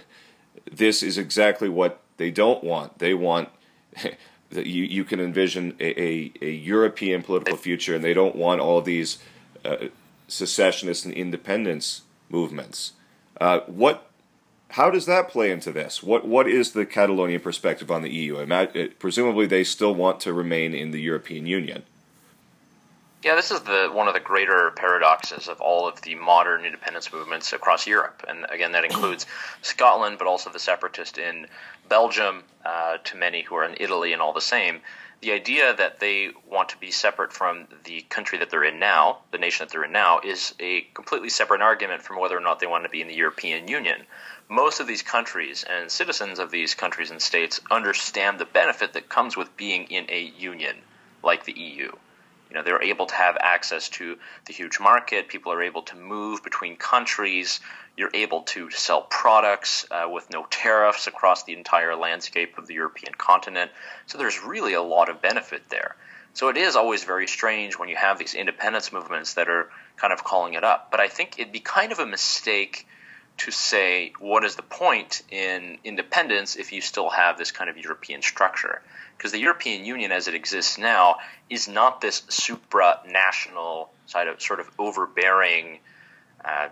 this 0.70 1.04
is 1.04 1.16
exactly 1.16 1.68
what 1.68 2.00
they 2.16 2.32
don't 2.32 2.64
want. 2.64 2.98
They 2.98 3.14
want 3.14 3.50
that 4.50 4.66
you 4.66 4.82
you 4.82 5.04
can 5.04 5.20
envision 5.20 5.76
a, 5.78 6.00
a, 6.00 6.32
a, 6.42 6.50
European 6.50 7.22
political 7.22 7.56
future, 7.56 7.94
and 7.94 8.02
they 8.02 8.14
don't 8.14 8.34
want 8.34 8.60
all 8.60 8.82
these 8.82 9.18
uh, 9.64 9.76
secessionist 10.26 11.04
and 11.04 11.14
independence 11.14 12.02
movements. 12.28 12.92
Uh, 13.40 13.60
what, 13.66 14.10
how 14.70 14.90
does 14.90 15.06
that 15.06 15.28
play 15.28 15.50
into 15.50 15.72
this? 15.72 16.02
What, 16.02 16.26
what 16.26 16.48
is 16.48 16.72
the 16.72 16.86
Catalonian 16.86 17.40
perspective 17.40 17.90
on 17.90 18.02
the 18.02 18.10
EU? 18.10 18.38
Imagine, 18.38 18.92
presumably, 18.98 19.46
they 19.46 19.64
still 19.64 19.94
want 19.94 20.20
to 20.20 20.32
remain 20.32 20.74
in 20.74 20.90
the 20.90 21.00
European 21.00 21.46
Union. 21.46 21.84
Yeah, 23.22 23.34
this 23.34 23.50
is 23.50 23.60
the 23.62 23.90
one 23.92 24.06
of 24.06 24.14
the 24.14 24.20
greater 24.20 24.70
paradoxes 24.76 25.48
of 25.48 25.60
all 25.60 25.88
of 25.88 26.00
the 26.02 26.14
modern 26.14 26.64
independence 26.64 27.12
movements 27.12 27.52
across 27.52 27.84
Europe, 27.84 28.24
and 28.28 28.46
again, 28.50 28.70
that 28.72 28.84
includes 28.84 29.26
Scotland, 29.62 30.18
but 30.18 30.28
also 30.28 30.48
the 30.50 30.60
separatists 30.60 31.18
in 31.18 31.48
Belgium, 31.88 32.44
uh, 32.64 32.98
to 33.02 33.16
many 33.16 33.42
who 33.42 33.56
are 33.56 33.64
in 33.64 33.74
Italy, 33.80 34.12
and 34.12 34.22
all 34.22 34.32
the 34.32 34.40
same 34.40 34.80
the 35.20 35.32
idea 35.32 35.74
that 35.74 35.98
they 36.00 36.30
want 36.46 36.68
to 36.70 36.78
be 36.78 36.90
separate 36.90 37.32
from 37.32 37.66
the 37.84 38.02
country 38.02 38.38
that 38.38 38.50
they're 38.50 38.64
in 38.64 38.78
now, 38.78 39.18
the 39.30 39.38
nation 39.38 39.64
that 39.64 39.72
they're 39.72 39.84
in 39.84 39.92
now, 39.92 40.20
is 40.20 40.54
a 40.60 40.82
completely 40.94 41.30
separate 41.30 41.62
argument 41.62 42.02
from 42.02 42.18
whether 42.18 42.36
or 42.36 42.40
not 42.40 42.60
they 42.60 42.66
want 42.66 42.84
to 42.84 42.90
be 42.90 43.00
in 43.00 43.08
the 43.08 43.14
European 43.14 43.66
Union. 43.66 44.06
Most 44.48 44.78
of 44.78 44.86
these 44.86 45.02
countries 45.02 45.64
and 45.64 45.90
citizens 45.90 46.38
of 46.38 46.50
these 46.50 46.74
countries 46.74 47.10
and 47.10 47.20
states 47.20 47.60
understand 47.70 48.38
the 48.38 48.44
benefit 48.44 48.92
that 48.92 49.08
comes 49.08 49.36
with 49.36 49.56
being 49.56 49.84
in 49.84 50.06
a 50.08 50.20
union 50.38 50.76
like 51.22 51.44
the 51.44 51.58
EU. 51.58 51.90
You 52.50 52.56
know, 52.56 52.62
they're 52.62 52.82
able 52.82 53.06
to 53.06 53.14
have 53.14 53.36
access 53.40 53.88
to 53.90 54.16
the 54.46 54.52
huge 54.52 54.78
market. 54.78 55.28
People 55.28 55.52
are 55.52 55.62
able 55.62 55.82
to 55.82 55.96
move 55.96 56.42
between 56.44 56.76
countries. 56.76 57.60
You're 57.96 58.14
able 58.14 58.42
to 58.42 58.70
sell 58.70 59.02
products 59.02 59.86
uh, 59.90 60.08
with 60.10 60.30
no 60.30 60.46
tariffs 60.48 61.06
across 61.06 61.44
the 61.44 61.54
entire 61.54 61.96
landscape 61.96 62.58
of 62.58 62.66
the 62.66 62.74
European 62.74 63.14
continent. 63.14 63.70
So 64.06 64.18
there's 64.18 64.42
really 64.42 64.74
a 64.74 64.82
lot 64.82 65.08
of 65.08 65.22
benefit 65.22 65.68
there. 65.70 65.96
So 66.34 66.48
it 66.48 66.58
is 66.58 66.76
always 66.76 67.02
very 67.02 67.26
strange 67.26 67.78
when 67.78 67.88
you 67.88 67.96
have 67.96 68.18
these 68.18 68.34
independence 68.34 68.92
movements 68.92 69.34
that 69.34 69.48
are 69.48 69.70
kind 69.96 70.12
of 70.12 70.22
calling 70.22 70.54
it 70.54 70.64
up. 70.64 70.90
But 70.90 71.00
I 71.00 71.08
think 71.08 71.38
it'd 71.38 71.52
be 71.52 71.60
kind 71.60 71.92
of 71.92 71.98
a 71.98 72.06
mistake 72.06 72.86
to 73.38 73.50
say 73.50 74.12
what 74.18 74.44
is 74.44 74.56
the 74.56 74.62
point 74.62 75.22
in 75.30 75.78
independence 75.84 76.56
if 76.56 76.72
you 76.72 76.80
still 76.80 77.10
have 77.10 77.36
this 77.36 77.50
kind 77.50 77.68
of 77.68 77.76
European 77.76 78.22
structure. 78.22 78.82
Because 79.16 79.32
the 79.32 79.38
European 79.38 79.84
Union, 79.84 80.12
as 80.12 80.28
it 80.28 80.34
exists 80.34 80.78
now, 80.78 81.16
is 81.48 81.68
not 81.68 82.00
this 82.00 82.22
supranational 82.22 83.88
sort 84.06 84.28
of, 84.28 84.42
sort 84.42 84.60
of 84.60 84.70
overbearing 84.78 85.78
uh, 86.44 86.68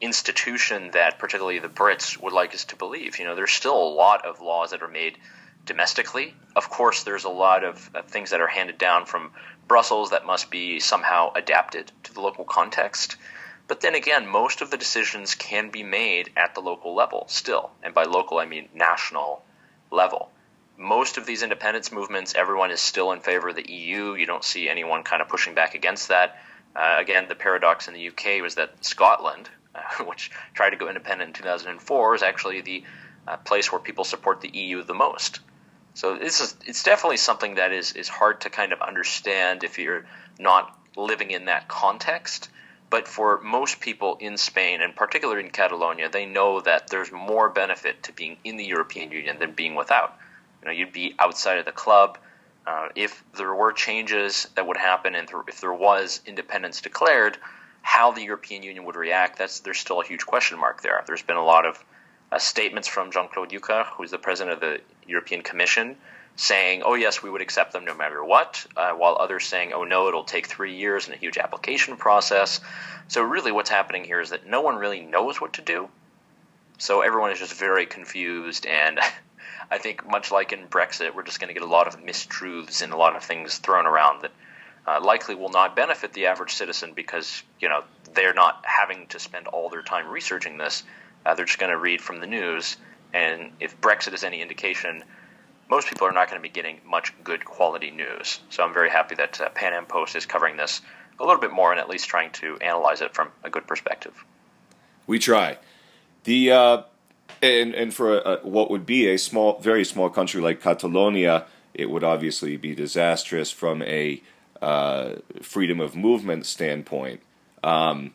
institution 0.00 0.90
that 0.92 1.18
particularly 1.18 1.58
the 1.58 1.68
Brits 1.68 2.20
would 2.20 2.32
like 2.32 2.54
us 2.54 2.64
to 2.66 2.76
believe. 2.76 3.18
You 3.18 3.24
know, 3.24 3.34
there's 3.34 3.52
still 3.52 3.76
a 3.76 3.94
lot 3.94 4.26
of 4.26 4.40
laws 4.40 4.70
that 4.70 4.82
are 4.82 4.88
made 4.88 5.18
domestically. 5.64 6.34
Of 6.54 6.70
course, 6.70 7.02
there's 7.02 7.24
a 7.24 7.30
lot 7.30 7.64
of 7.64 7.90
uh, 7.94 8.02
things 8.02 8.30
that 8.30 8.40
are 8.40 8.46
handed 8.46 8.78
down 8.78 9.06
from 9.06 9.32
Brussels 9.66 10.10
that 10.10 10.24
must 10.24 10.50
be 10.50 10.80
somehow 10.80 11.32
adapted 11.34 11.90
to 12.04 12.14
the 12.14 12.20
local 12.20 12.44
context. 12.44 13.16
But 13.68 13.80
then 13.80 13.94
again, 13.94 14.26
most 14.26 14.60
of 14.60 14.70
the 14.70 14.76
decisions 14.76 15.34
can 15.34 15.70
be 15.70 15.82
made 15.82 16.30
at 16.36 16.54
the 16.54 16.60
local 16.60 16.94
level 16.94 17.24
still. 17.28 17.70
And 17.82 17.92
by 17.94 18.04
local, 18.04 18.38
I 18.38 18.46
mean 18.46 18.68
national 18.74 19.42
level. 19.90 20.30
Most 20.76 21.16
of 21.16 21.26
these 21.26 21.42
independence 21.42 21.90
movements, 21.90 22.34
everyone 22.34 22.70
is 22.70 22.80
still 22.80 23.12
in 23.12 23.20
favor 23.20 23.48
of 23.48 23.56
the 23.56 23.70
EU. 23.70 24.14
You 24.14 24.26
don't 24.26 24.44
see 24.44 24.68
anyone 24.68 25.02
kind 25.02 25.22
of 25.22 25.28
pushing 25.28 25.54
back 25.54 25.74
against 25.74 26.08
that. 26.08 26.38
Uh, 26.76 26.96
again, 26.98 27.26
the 27.28 27.34
paradox 27.34 27.88
in 27.88 27.94
the 27.94 28.08
UK 28.08 28.42
was 28.42 28.56
that 28.56 28.84
Scotland, 28.84 29.48
uh, 29.74 30.04
which 30.04 30.30
tried 30.54 30.70
to 30.70 30.76
go 30.76 30.88
independent 30.88 31.28
in 31.28 31.34
2004, 31.34 32.14
is 32.14 32.22
actually 32.22 32.60
the 32.60 32.84
uh, 33.26 33.36
place 33.38 33.72
where 33.72 33.80
people 33.80 34.04
support 34.04 34.40
the 34.42 34.50
EU 34.50 34.82
the 34.82 34.94
most. 34.94 35.40
So 35.94 36.16
this 36.18 36.40
is 36.40 36.54
it's 36.66 36.82
definitely 36.82 37.16
something 37.16 37.54
that 37.54 37.72
is 37.72 37.92
is 37.92 38.06
hard 38.06 38.42
to 38.42 38.50
kind 38.50 38.74
of 38.74 38.82
understand 38.82 39.64
if 39.64 39.78
you're 39.78 40.04
not 40.38 40.78
living 40.94 41.30
in 41.30 41.46
that 41.46 41.68
context. 41.68 42.50
But 42.88 43.08
for 43.08 43.40
most 43.40 43.80
people 43.80 44.16
in 44.20 44.36
Spain, 44.36 44.80
and 44.80 44.94
particularly 44.94 45.44
in 45.44 45.50
Catalonia, 45.50 46.08
they 46.08 46.24
know 46.24 46.60
that 46.60 46.88
there's 46.88 47.10
more 47.10 47.48
benefit 47.48 48.04
to 48.04 48.12
being 48.12 48.36
in 48.44 48.56
the 48.56 48.64
European 48.64 49.10
Union 49.10 49.38
than 49.38 49.52
being 49.52 49.74
without. 49.74 50.16
You 50.62 50.66
know, 50.66 50.72
you'd 50.72 50.92
be 50.92 51.14
outside 51.18 51.58
of 51.58 51.64
the 51.64 51.72
club. 51.72 52.18
Uh, 52.66 52.88
if 52.94 53.24
there 53.36 53.54
were 53.54 53.72
changes 53.72 54.48
that 54.54 54.66
would 54.66 54.76
happen, 54.76 55.14
and 55.14 55.28
th- 55.28 55.44
if 55.48 55.60
there 55.60 55.72
was 55.72 56.20
independence 56.26 56.80
declared, 56.80 57.38
how 57.82 58.10
the 58.10 58.22
European 58.22 58.62
Union 58.62 58.84
would 58.84 58.96
react, 58.96 59.38
that's 59.38 59.60
there's 59.60 59.78
still 59.78 60.00
a 60.00 60.04
huge 60.04 60.26
question 60.26 60.58
mark 60.58 60.82
there. 60.82 61.02
There's 61.06 61.22
been 61.22 61.36
a 61.36 61.44
lot 61.44 61.66
of 61.66 61.84
uh, 62.32 62.38
statements 62.38 62.88
from 62.88 63.12
Jean-Claude 63.12 63.50
Juncker, 63.50 63.86
who's 63.86 64.10
the 64.10 64.18
president 64.18 64.54
of 64.54 64.60
the 64.60 64.80
European 65.06 65.42
Commission, 65.42 65.96
saying, 66.36 66.82
"Oh 66.84 66.94
yes, 66.94 67.22
we 67.22 67.30
would 67.30 67.40
accept 67.40 67.72
them 67.72 67.84
no 67.84 67.94
matter 67.94 68.22
what," 68.22 68.66
uh, 68.76 68.92
while 68.92 69.16
others 69.18 69.46
saying, 69.46 69.72
"Oh 69.72 69.84
no, 69.84 70.08
it'll 70.08 70.24
take 70.24 70.46
three 70.46 70.74
years 70.74 71.06
and 71.06 71.14
a 71.14 71.18
huge 71.18 71.38
application 71.38 71.96
process." 71.96 72.60
So 73.08 73.22
really, 73.22 73.52
what's 73.52 73.70
happening 73.70 74.04
here 74.04 74.20
is 74.20 74.30
that 74.30 74.46
no 74.46 74.60
one 74.60 74.76
really 74.76 75.00
knows 75.00 75.40
what 75.40 75.54
to 75.54 75.62
do. 75.62 75.88
So 76.78 77.00
everyone 77.00 77.32
is 77.32 77.38
just 77.38 77.54
very 77.54 77.86
confused, 77.86 78.66
and 78.66 79.00
I 79.70 79.78
think 79.78 80.06
much 80.08 80.30
like 80.30 80.52
in 80.52 80.68
Brexit, 80.68 81.14
we're 81.14 81.22
just 81.22 81.40
going 81.40 81.48
to 81.48 81.54
get 81.54 81.62
a 81.62 81.70
lot 81.70 81.88
of 81.88 82.00
mistruths 82.00 82.82
and 82.82 82.92
a 82.92 82.96
lot 82.96 83.16
of 83.16 83.24
things 83.24 83.58
thrown 83.58 83.86
around 83.86 84.22
that 84.22 84.32
uh, 84.86 85.00
likely 85.00 85.34
will 85.34 85.48
not 85.48 85.74
benefit 85.74 86.12
the 86.12 86.26
average 86.26 86.52
citizen 86.52 86.92
because 86.94 87.42
you 87.60 87.68
know 87.68 87.82
they're 88.14 88.34
not 88.34 88.62
having 88.64 89.06
to 89.08 89.18
spend 89.18 89.46
all 89.46 89.68
their 89.68 89.82
time 89.82 90.08
researching 90.08 90.58
this. 90.58 90.82
Uh, 91.24 91.34
they're 91.34 91.46
just 91.46 91.58
going 91.58 91.72
to 91.72 91.78
read 91.78 92.00
from 92.00 92.20
the 92.20 92.26
news, 92.26 92.76
and 93.12 93.52
if 93.58 93.80
Brexit 93.80 94.14
is 94.14 94.22
any 94.22 94.42
indication, 94.42 95.02
most 95.70 95.88
people 95.88 96.06
are 96.06 96.12
not 96.12 96.28
going 96.28 96.40
to 96.40 96.42
be 96.42 96.52
getting 96.52 96.80
much 96.86 97.12
good 97.24 97.44
quality 97.44 97.90
news. 97.90 98.40
So 98.50 98.62
I'm 98.62 98.72
very 98.72 98.90
happy 98.90 99.14
that 99.16 99.40
uh, 99.40 99.48
Pan 99.50 99.72
Am 99.72 99.86
Post 99.86 100.16
is 100.16 100.26
covering 100.26 100.56
this 100.56 100.80
a 101.18 101.24
little 101.24 101.40
bit 101.40 101.52
more 101.52 101.72
and 101.72 101.80
at 101.80 101.88
least 101.88 102.08
trying 102.08 102.30
to 102.32 102.56
analyze 102.58 103.00
it 103.00 103.14
from 103.14 103.30
a 103.42 103.50
good 103.50 103.66
perspective. 103.66 104.24
We 105.06 105.18
try. 105.18 105.58
The 106.24 106.52
uh, 106.52 106.82
and 107.42 107.74
and 107.74 107.94
for 107.94 108.18
a, 108.18 108.40
what 108.42 108.70
would 108.70 108.86
be 108.86 109.08
a 109.08 109.18
small, 109.18 109.58
very 109.60 109.84
small 109.84 110.10
country 110.10 110.40
like 110.40 110.60
Catalonia, 110.60 111.46
it 111.74 111.90
would 111.90 112.04
obviously 112.04 112.56
be 112.56 112.74
disastrous 112.74 113.50
from 113.50 113.82
a 113.82 114.22
uh, 114.60 115.16
freedom 115.42 115.80
of 115.80 115.94
movement 115.94 116.46
standpoint. 116.46 117.20
Um, 117.62 118.14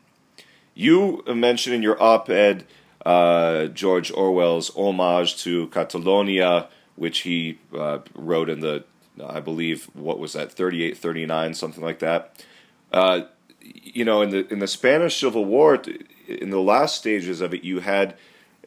you 0.74 1.24
mentioned 1.27 1.75
in 1.75 1.84
your 1.84 2.01
op-ed 2.01 2.65
uh, 3.05 3.65
George 3.67 4.12
Orwell's 4.12 4.70
homage 4.75 5.38
to 5.43 5.67
Catalonia, 5.67 6.70
which 7.01 7.22
he 7.22 7.58
uh, 7.75 7.98
wrote 8.13 8.48
in 8.48 8.60
the, 8.60 8.84
I 9.25 9.39
believe, 9.39 9.86
what 9.96 10.20
was 10.20 10.34
that, 10.34 10.51
38, 10.51 10.96
39, 10.96 11.55
something 11.55 11.84
like 11.84 11.98
that. 11.98 12.46
Uh, 12.91 13.22
you 13.60 14.05
know, 14.05 14.22
in 14.22 14.29
the 14.29 14.48
in 14.53 14.60
the 14.60 14.67
Spanish 14.67 15.20
Civil 15.20 15.46
War, 15.46 15.81
in 16.27 16.51
the 16.51 16.62
last 16.62 17.00
stages 17.00 17.41
of 17.41 17.55
it, 17.55 17.63
you 17.63 17.79
had 17.79 18.15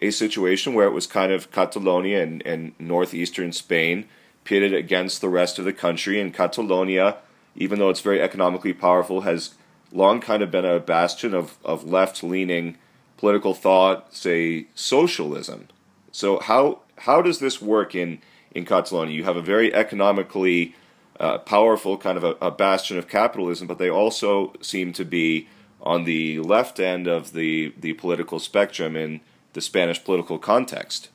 a 0.02 0.10
situation 0.10 0.74
where 0.74 0.88
it 0.88 0.92
was 0.92 1.06
kind 1.06 1.30
of 1.30 1.52
Catalonia 1.52 2.24
and, 2.24 2.44
and 2.44 2.72
northeastern 2.80 3.52
Spain 3.52 4.08
pitted 4.42 4.74
against 4.74 5.20
the 5.20 5.28
rest 5.28 5.60
of 5.60 5.64
the 5.64 5.72
country, 5.72 6.20
and 6.20 6.34
Catalonia, 6.34 7.18
even 7.54 7.78
though 7.78 7.88
it's 7.88 8.00
very 8.00 8.20
economically 8.20 8.72
powerful, 8.72 9.20
has 9.20 9.54
long 9.92 10.20
kind 10.20 10.42
of 10.42 10.50
been 10.50 10.64
a 10.64 10.80
bastion 10.80 11.34
of, 11.34 11.56
of 11.64 11.84
left 11.84 12.24
leaning 12.24 12.78
political 13.16 13.54
thought, 13.54 14.12
say 14.12 14.66
socialism. 14.74 15.68
So 16.10 16.40
how 16.40 16.80
how 16.98 17.22
does 17.22 17.38
this 17.38 17.60
work 17.60 17.94
in 17.94 18.20
in 18.52 18.64
Catalonia? 18.64 19.14
You 19.14 19.24
have 19.24 19.36
a 19.36 19.42
very 19.42 19.74
economically 19.74 20.74
uh, 21.20 21.38
powerful 21.38 21.96
kind 21.96 22.18
of 22.18 22.24
a, 22.24 22.36
a, 22.40 22.50
bastion 22.50 22.98
of 22.98 23.08
capitalism, 23.08 23.66
but 23.66 23.78
they 23.78 23.88
also 23.88 24.52
seem 24.60 24.92
to 24.92 25.04
be 25.04 25.48
on 25.80 26.04
the 26.04 26.40
left 26.40 26.80
end 26.80 27.06
of 27.06 27.32
the 27.32 27.72
the 27.78 27.92
political 27.94 28.38
spectrum 28.38 28.96
in 28.96 29.20
the 29.52 29.60
Spanish 29.60 30.02
political 30.02 30.38
context. 30.38 31.10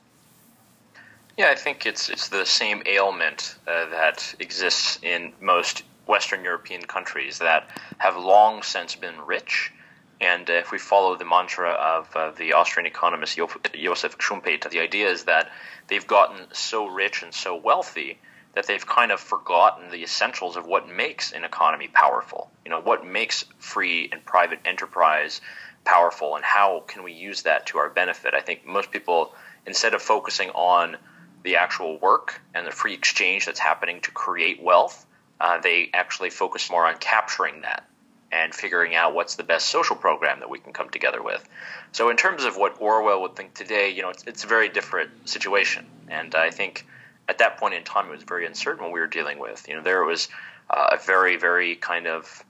Yeah, 1.36 1.50
I 1.50 1.54
think 1.54 1.86
it's 1.86 2.08
it's 2.08 2.28
the 2.28 2.44
same 2.44 2.82
ailment 2.86 3.56
uh, 3.66 3.86
that 3.90 4.34
exists 4.38 4.98
in 5.02 5.32
most 5.40 5.84
Western 6.06 6.44
European 6.44 6.82
countries 6.82 7.38
that 7.38 7.68
have 7.98 8.16
long 8.16 8.62
since 8.62 8.96
been 8.96 9.20
rich. 9.26 9.72
And 10.20 10.50
uh, 10.50 10.54
if 10.54 10.70
we 10.70 10.78
follow 10.78 11.16
the 11.16 11.24
mantra 11.24 11.70
of 11.70 12.14
uh, 12.14 12.30
the 12.32 12.52
Austrian 12.52 12.86
economist 12.86 13.36
Joseph 13.36 14.18
Schumpeter, 14.18 14.68
the 14.70 14.80
idea 14.80 15.08
is 15.08 15.24
that 15.24 15.50
they've 15.88 16.06
gotten 16.06 16.46
so 16.52 16.86
rich 16.86 17.22
and 17.22 17.32
so 17.32 17.56
wealthy 17.56 18.18
that 18.54 18.66
they've 18.66 18.86
kind 18.86 19.12
of 19.12 19.20
forgotten 19.20 19.90
the 19.90 20.02
essentials 20.02 20.56
of 20.56 20.66
what 20.66 20.88
makes 20.88 21.32
an 21.32 21.44
economy 21.44 21.88
powerful. 21.88 22.50
You 22.64 22.70
know, 22.70 22.80
what 22.80 23.06
makes 23.06 23.44
free 23.58 24.08
and 24.12 24.24
private 24.24 24.60
enterprise 24.64 25.40
powerful, 25.84 26.36
and 26.36 26.44
how 26.44 26.80
can 26.86 27.02
we 27.02 27.12
use 27.12 27.42
that 27.42 27.66
to 27.66 27.78
our 27.78 27.88
benefit? 27.88 28.34
I 28.34 28.40
think 28.40 28.66
most 28.66 28.90
people, 28.90 29.34
instead 29.66 29.94
of 29.94 30.02
focusing 30.02 30.50
on 30.50 30.96
the 31.44 31.56
actual 31.56 31.98
work 31.98 32.42
and 32.54 32.66
the 32.66 32.72
free 32.72 32.92
exchange 32.92 33.46
that's 33.46 33.60
happening 33.60 34.00
to 34.02 34.10
create 34.10 34.62
wealth, 34.62 35.06
uh, 35.40 35.58
they 35.60 35.88
actually 35.94 36.28
focus 36.28 36.70
more 36.70 36.86
on 36.86 36.98
capturing 36.98 37.62
that 37.62 37.86
and 38.32 38.54
figuring 38.54 38.94
out 38.94 39.14
what's 39.14 39.36
the 39.36 39.42
best 39.42 39.68
social 39.68 39.96
program 39.96 40.40
that 40.40 40.50
we 40.50 40.58
can 40.58 40.72
come 40.72 40.88
together 40.90 41.22
with. 41.22 41.46
So, 41.92 42.10
in 42.10 42.16
terms 42.16 42.44
of 42.44 42.56
what 42.56 42.80
Orwell 42.80 43.22
would 43.22 43.36
think 43.36 43.54
today, 43.54 43.90
you 43.90 44.02
know, 44.02 44.10
it's, 44.10 44.24
it's 44.24 44.44
a 44.44 44.46
very 44.46 44.68
different 44.68 45.28
situation, 45.28 45.86
and 46.08 46.34
I 46.34 46.50
think 46.50 46.86
at 47.28 47.38
that 47.38 47.58
point 47.58 47.74
in 47.74 47.84
time, 47.84 48.08
it 48.08 48.12
was 48.12 48.22
very 48.22 48.46
uncertain 48.46 48.82
what 48.84 48.92
we 48.92 49.00
were 49.00 49.06
dealing 49.06 49.38
with. 49.38 49.68
You 49.68 49.76
know, 49.76 49.82
there 49.82 50.04
was 50.04 50.28
uh, 50.68 50.90
a 50.92 50.98
very, 50.98 51.36
very 51.36 51.76
kind 51.76 52.06
of 52.06 52.44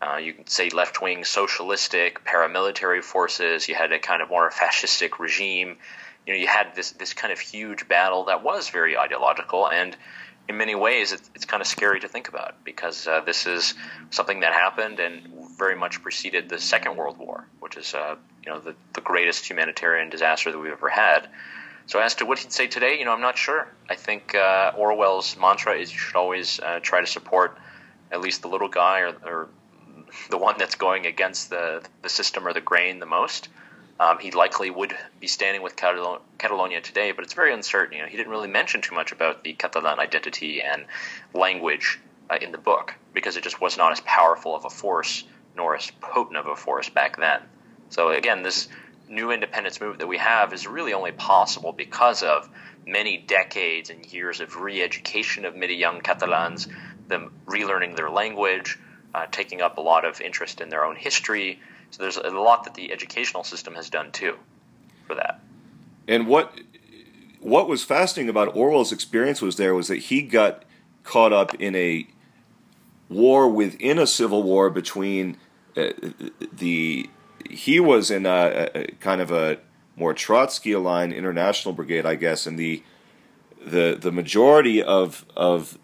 uh, 0.00 0.16
you 0.16 0.32
can 0.32 0.46
say 0.46 0.70
left 0.70 1.02
wing 1.02 1.24
socialistic 1.24 2.24
paramilitary 2.24 3.02
forces. 3.02 3.68
You 3.68 3.74
had 3.74 3.92
a 3.92 3.98
kind 3.98 4.22
of 4.22 4.30
more 4.30 4.50
fascistic 4.50 5.18
regime. 5.18 5.76
You 6.26 6.34
know, 6.34 6.38
you 6.38 6.46
had 6.46 6.74
this 6.74 6.92
this 6.92 7.14
kind 7.14 7.32
of 7.32 7.40
huge 7.40 7.88
battle 7.88 8.24
that 8.24 8.44
was 8.44 8.68
very 8.68 8.96
ideological, 8.96 9.68
and 9.68 9.96
in 10.48 10.56
many 10.56 10.74
ways, 10.74 11.12
it's, 11.12 11.30
it's 11.34 11.44
kind 11.44 11.60
of 11.60 11.66
scary 11.66 12.00
to 12.00 12.08
think 12.08 12.28
about 12.28 12.64
because 12.64 13.06
uh, 13.06 13.20
this 13.20 13.46
is 13.46 13.74
something 14.10 14.40
that 14.40 14.52
happened 14.52 14.98
and 14.98 15.22
very 15.58 15.76
much 15.76 16.02
preceded 16.02 16.48
the 16.48 16.58
Second 16.58 16.96
World 16.96 17.18
War, 17.18 17.46
which 17.60 17.76
is 17.76 17.94
uh, 17.94 18.16
you 18.44 18.50
know 18.50 18.58
the, 18.58 18.74
the 18.94 19.00
greatest 19.00 19.48
humanitarian 19.48 20.08
disaster 20.08 20.50
that 20.50 20.58
we've 20.58 20.72
ever 20.72 20.88
had. 20.88 21.28
So 21.86 22.00
as 22.00 22.14
to 22.16 22.26
what 22.26 22.38
he'd 22.38 22.52
say 22.52 22.66
today, 22.66 22.98
you 22.98 23.04
know, 23.04 23.12
I'm 23.12 23.20
not 23.20 23.38
sure. 23.38 23.68
I 23.88 23.94
think 23.94 24.34
uh, 24.34 24.72
Orwell's 24.76 25.36
mantra 25.38 25.74
is 25.74 25.92
you 25.92 25.98
should 25.98 26.16
always 26.16 26.60
uh, 26.60 26.80
try 26.80 27.00
to 27.00 27.06
support 27.06 27.56
at 28.10 28.20
least 28.20 28.42
the 28.42 28.48
little 28.48 28.68
guy 28.68 29.00
or, 29.00 29.16
or, 29.24 29.48
the 30.30 30.38
one 30.38 30.54
that's 30.58 30.74
going 30.74 31.04
against 31.04 31.50
the 31.50 31.86
the 32.00 32.08
system 32.08 32.48
or 32.48 32.54
the 32.54 32.62
grain 32.62 32.98
the 32.98 33.06
most. 33.06 33.48
Um, 34.00 34.18
he 34.18 34.30
likely 34.30 34.70
would 34.70 34.94
be 35.20 35.26
standing 35.26 35.62
with 35.62 35.74
Catalon- 35.74 36.20
Catalonia 36.38 36.80
today, 36.80 37.12
but 37.12 37.24
it's 37.24 37.34
very 37.34 37.52
uncertain. 37.52 37.96
You 37.96 38.02
know, 38.02 38.08
he 38.08 38.16
didn't 38.16 38.30
really 38.30 38.48
mention 38.48 38.80
too 38.80 38.94
much 38.94 39.10
about 39.10 39.42
the 39.42 39.54
Catalan 39.54 39.98
identity 39.98 40.62
and 40.62 40.84
language 41.34 41.98
uh, 42.30 42.38
in 42.40 42.52
the 42.52 42.58
book 42.58 42.94
because 43.12 43.36
it 43.36 43.42
just 43.42 43.60
was 43.60 43.76
not 43.76 43.92
as 43.92 44.00
powerful 44.02 44.54
of 44.54 44.64
a 44.64 44.70
force 44.70 45.24
nor 45.56 45.74
as 45.74 45.90
potent 46.00 46.36
of 46.36 46.46
a 46.46 46.54
force 46.54 46.88
back 46.88 47.16
then. 47.16 47.40
So 47.90 48.10
again, 48.10 48.42
this 48.42 48.68
new 49.08 49.30
independence 49.30 49.80
movement 49.80 50.00
that 50.00 50.06
we 50.06 50.18
have 50.18 50.52
is 50.52 50.66
really 50.66 50.92
only 50.92 51.12
possible 51.12 51.72
because 51.72 52.22
of 52.22 52.48
many 52.86 53.18
decades 53.18 53.90
and 53.90 54.04
years 54.12 54.40
of 54.40 54.56
re-education 54.56 55.44
of 55.44 55.56
many 55.56 55.74
young 55.74 56.00
Catalans, 56.00 56.68
them 57.08 57.32
relearning 57.46 57.96
their 57.96 58.10
language, 58.10 58.78
uh, 59.14 59.26
taking 59.30 59.60
up 59.60 59.78
a 59.78 59.80
lot 59.80 60.04
of 60.04 60.20
interest 60.20 60.60
in 60.60 60.68
their 60.68 60.84
own 60.84 60.96
history. 60.96 61.60
So 61.90 62.02
there's 62.02 62.16
a 62.16 62.30
lot 62.30 62.64
that 62.64 62.74
the 62.74 62.92
educational 62.92 63.44
system 63.44 63.74
has 63.74 63.90
done 63.90 64.12
too 64.12 64.36
for 65.06 65.14
that. 65.14 65.40
And 66.06 66.26
what 66.26 66.52
what 67.40 67.68
was 67.68 67.84
fascinating 67.84 68.28
about 68.28 68.54
Orwell's 68.56 68.92
experience 68.92 69.40
was 69.40 69.56
there 69.56 69.74
was 69.74 69.88
that 69.88 69.98
he 69.98 70.22
got 70.22 70.64
caught 71.04 71.32
up 71.32 71.54
in 71.54 71.74
a 71.74 72.06
war 73.08 73.48
within 73.48 73.98
a 73.98 74.06
civil 74.06 74.42
war 74.42 74.70
between 74.70 75.36
uh, 75.76 75.92
the 76.52 77.08
he 77.48 77.80
was 77.80 78.10
in 78.10 78.26
a, 78.26 78.68
a, 78.74 78.86
kind 79.00 79.20
of 79.20 79.30
a 79.30 79.58
more 79.96 80.14
Trotsky 80.14 80.72
aligned 80.72 81.12
international 81.12 81.74
brigade, 81.74 82.06
I 82.06 82.14
guess, 82.14 82.46
and 82.46 82.58
the 82.58 82.82
the 83.64 83.96
the 84.00 84.12
majority 84.12 84.82
of 84.82 85.24
of 85.36 85.78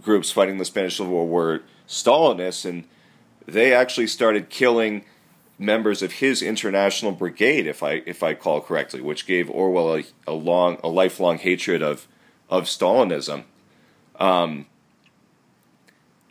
groups 0.00 0.30
fighting 0.30 0.58
the 0.58 0.64
Spanish 0.64 0.96
Civil 0.96 1.12
War 1.12 1.26
were 1.26 1.62
Stalinists, 1.86 2.64
and 2.64 2.84
they 3.46 3.72
actually 3.72 4.06
started 4.06 4.48
killing 4.48 5.04
members 5.60 6.02
of 6.02 6.14
his 6.14 6.42
international 6.42 7.12
brigade, 7.12 7.66
if 7.66 7.82
I 7.82 8.02
if 8.06 8.22
I 8.22 8.34
call 8.34 8.60
correctly, 8.60 9.00
which 9.00 9.26
gave 9.26 9.48
Orwell 9.50 9.96
a, 9.96 10.04
a 10.26 10.32
long 10.32 10.78
a 10.82 10.88
lifelong 10.88 11.38
hatred 11.38 11.82
of 11.82 12.08
of 12.48 12.64
Stalinism. 12.64 13.44
Um, 14.18 14.66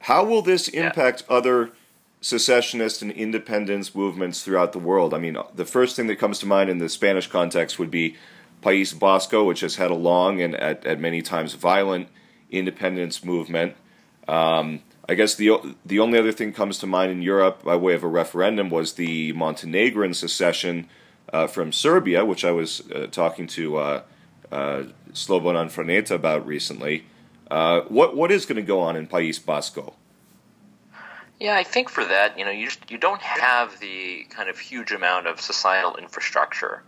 how 0.02 0.26
will 0.26 0.42
this 0.42 0.68
impact 0.68 1.24
yeah. 1.30 1.38
other 1.38 1.72
secessionist 2.22 3.02
and 3.02 3.12
independence 3.12 3.96
movements 3.96 4.44
throughout 4.44 4.74
the 4.74 4.80
world. 4.80 5.14
I 5.14 5.20
mean, 5.20 5.38
the 5.56 5.66
first 5.66 5.96
thing 5.96 6.08
that 6.08 6.18
comes 6.18 6.40
to 6.40 6.46
mind 6.46 6.70
in 6.70 6.80
the 6.80 6.90
Spanish 6.90 7.28
context 7.28 7.80
would 7.80 7.92
be 7.92 8.18
País 8.62 8.94
Vasco, 8.94 9.46
which 9.46 9.62
has 9.62 9.78
had 9.78 9.90
a 9.90 9.96
long 9.96 10.42
and 10.42 10.56
at, 10.56 10.86
at 10.86 11.00
many 11.00 11.22
times 11.22 11.54
violent 11.54 12.10
independence 12.52 13.24
movement. 13.24 13.76
Um, 14.28 14.82
I 15.10 15.16
guess 15.16 15.34
the 15.34 15.76
the 15.84 15.98
only 15.98 16.20
other 16.20 16.32
thing 16.32 16.54
comes 16.54 16.78
to 16.78 16.88
mind 16.88 17.12
in 17.12 17.24
Europe 17.24 17.64
by 17.64 17.76
way 17.76 17.96
of 17.96 18.04
a 18.04 18.08
referendum 18.08 18.70
was 18.70 18.94
the 18.94 19.34
Montenegrin 19.34 20.14
secession 20.14 20.88
uh, 21.34 21.48
from 21.48 21.72
Serbia, 21.72 22.24
which 22.24 22.46
I 22.46 22.52
was 22.52 22.88
uh, 22.92 23.08
talking 23.12 23.48
to 23.48 23.78
uh, 23.78 24.02
uh 24.52 24.84
Slobodan 25.12 25.72
Franeta 25.72 26.12
about 26.12 26.46
recently. 26.46 27.06
Uh, 27.50 27.82
what 27.90 28.16
what 28.16 28.32
is 28.32 28.46
going 28.46 28.58
to 28.58 28.62
go 28.62 28.82
on 28.82 28.96
in 28.96 29.08
País 29.08 29.42
Vasco? 29.42 29.96
Yeah, 31.40 31.56
I 31.56 31.64
think 31.64 31.90
for 31.90 32.06
that, 32.06 32.38
you 32.38 32.46
know, 32.46 32.52
you 32.52 32.66
just, 32.66 32.92
you 32.92 33.00
don't 33.00 33.22
have 33.22 33.80
the 33.80 34.28
kind 34.30 34.48
of 34.48 34.60
huge 34.60 34.92
amount 34.92 35.26
of 35.26 35.42
societal 35.42 35.96
infrastructure 35.96 36.84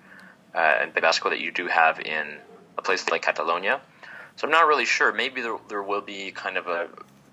uh, 0.53 0.83
in 0.83 0.91
Basco 0.91 1.29
that 1.29 1.39
you 1.39 1.51
do 1.51 1.65
have 1.67 1.99
in 1.99 2.37
a 2.77 2.83
place 2.83 3.09
like 3.09 3.23
Catalonia. 3.23 3.81
So 4.35 4.45
I'm 4.45 4.51
not 4.51 4.67
really 4.67 4.85
sure. 4.85 5.11
Maybe 5.11 5.41
there, 5.41 5.57
there 5.69 5.81
will 5.81 6.01
be 6.01 6.31
kind 6.31 6.57
of 6.57 6.67
a 6.67 6.89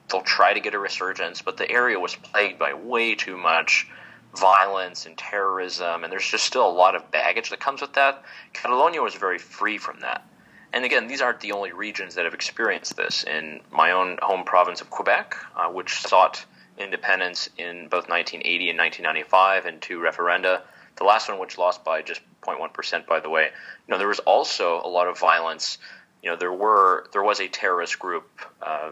they'll 0.09 0.21
try 0.23 0.53
to 0.53 0.61
get 0.61 0.75
a 0.75 0.79
resurgence, 0.79 1.43
but 1.43 1.57
the 1.57 1.71
area 1.71 1.99
was 1.99 2.15
plagued 2.15 2.59
by 2.59 2.75
way 2.75 3.15
too 3.15 3.37
much 3.37 3.87
violence 4.35 5.07
and 5.07 5.17
terrorism, 5.17 6.05
and 6.05 6.13
there's 6.13 6.29
just 6.29 6.45
still 6.45 6.69
a 6.69 6.71
lot 6.71 6.95
of 6.95 7.11
baggage 7.11 7.51
that 7.51 7.61
comes 7.61 7.81
with 7.81 7.95
that. 7.95 8.23
Catalonia 8.53 9.03
was 9.03 9.15
very 9.15 9.39
free 9.39 9.79
from 9.79 10.01
that. 10.01 10.27
And 10.73 10.85
again, 10.85 11.07
these 11.07 11.23
aren't 11.23 11.41
the 11.41 11.53
only 11.53 11.73
regions 11.73 12.15
that 12.15 12.25
have 12.25 12.35
experienced 12.35 12.97
this. 12.97 13.25
In 13.25 13.61
my 13.71 13.93
own 13.93 14.19
home 14.21 14.45
province 14.45 14.81
of 14.81 14.91
Quebec, 14.91 15.35
uh, 15.57 15.69
which 15.69 15.95
sought 15.95 16.45
independence 16.77 17.49
in 17.57 17.89
both 17.89 18.09
1980 18.09 18.71
and 18.71 18.79
1995 18.79 19.67
in 19.67 19.81
two 19.81 19.99
referenda. 19.99 20.63
The 20.97 21.05
last 21.05 21.29
one, 21.29 21.39
which 21.39 21.59
lost 21.59 21.85
by 21.85 22.03
just 22.03 22.21
0.1 22.43 22.73
percent, 22.73 23.07
by 23.07 23.21
the 23.21 23.31
way. 23.31 23.45
You 23.45 23.93
know, 23.93 23.99
there 23.99 24.09
was 24.09 24.19
also 24.21 24.81
a 24.83 24.89
lot 24.89 25.09
of 25.09 25.19
violence. 25.19 25.79
You 26.23 26.31
know, 26.31 26.37
there 26.37 26.53
were 26.53 27.07
there 27.13 27.23
was 27.23 27.41
a 27.41 27.49
terrorist 27.49 27.99
group 27.99 28.29
uh, 28.61 28.91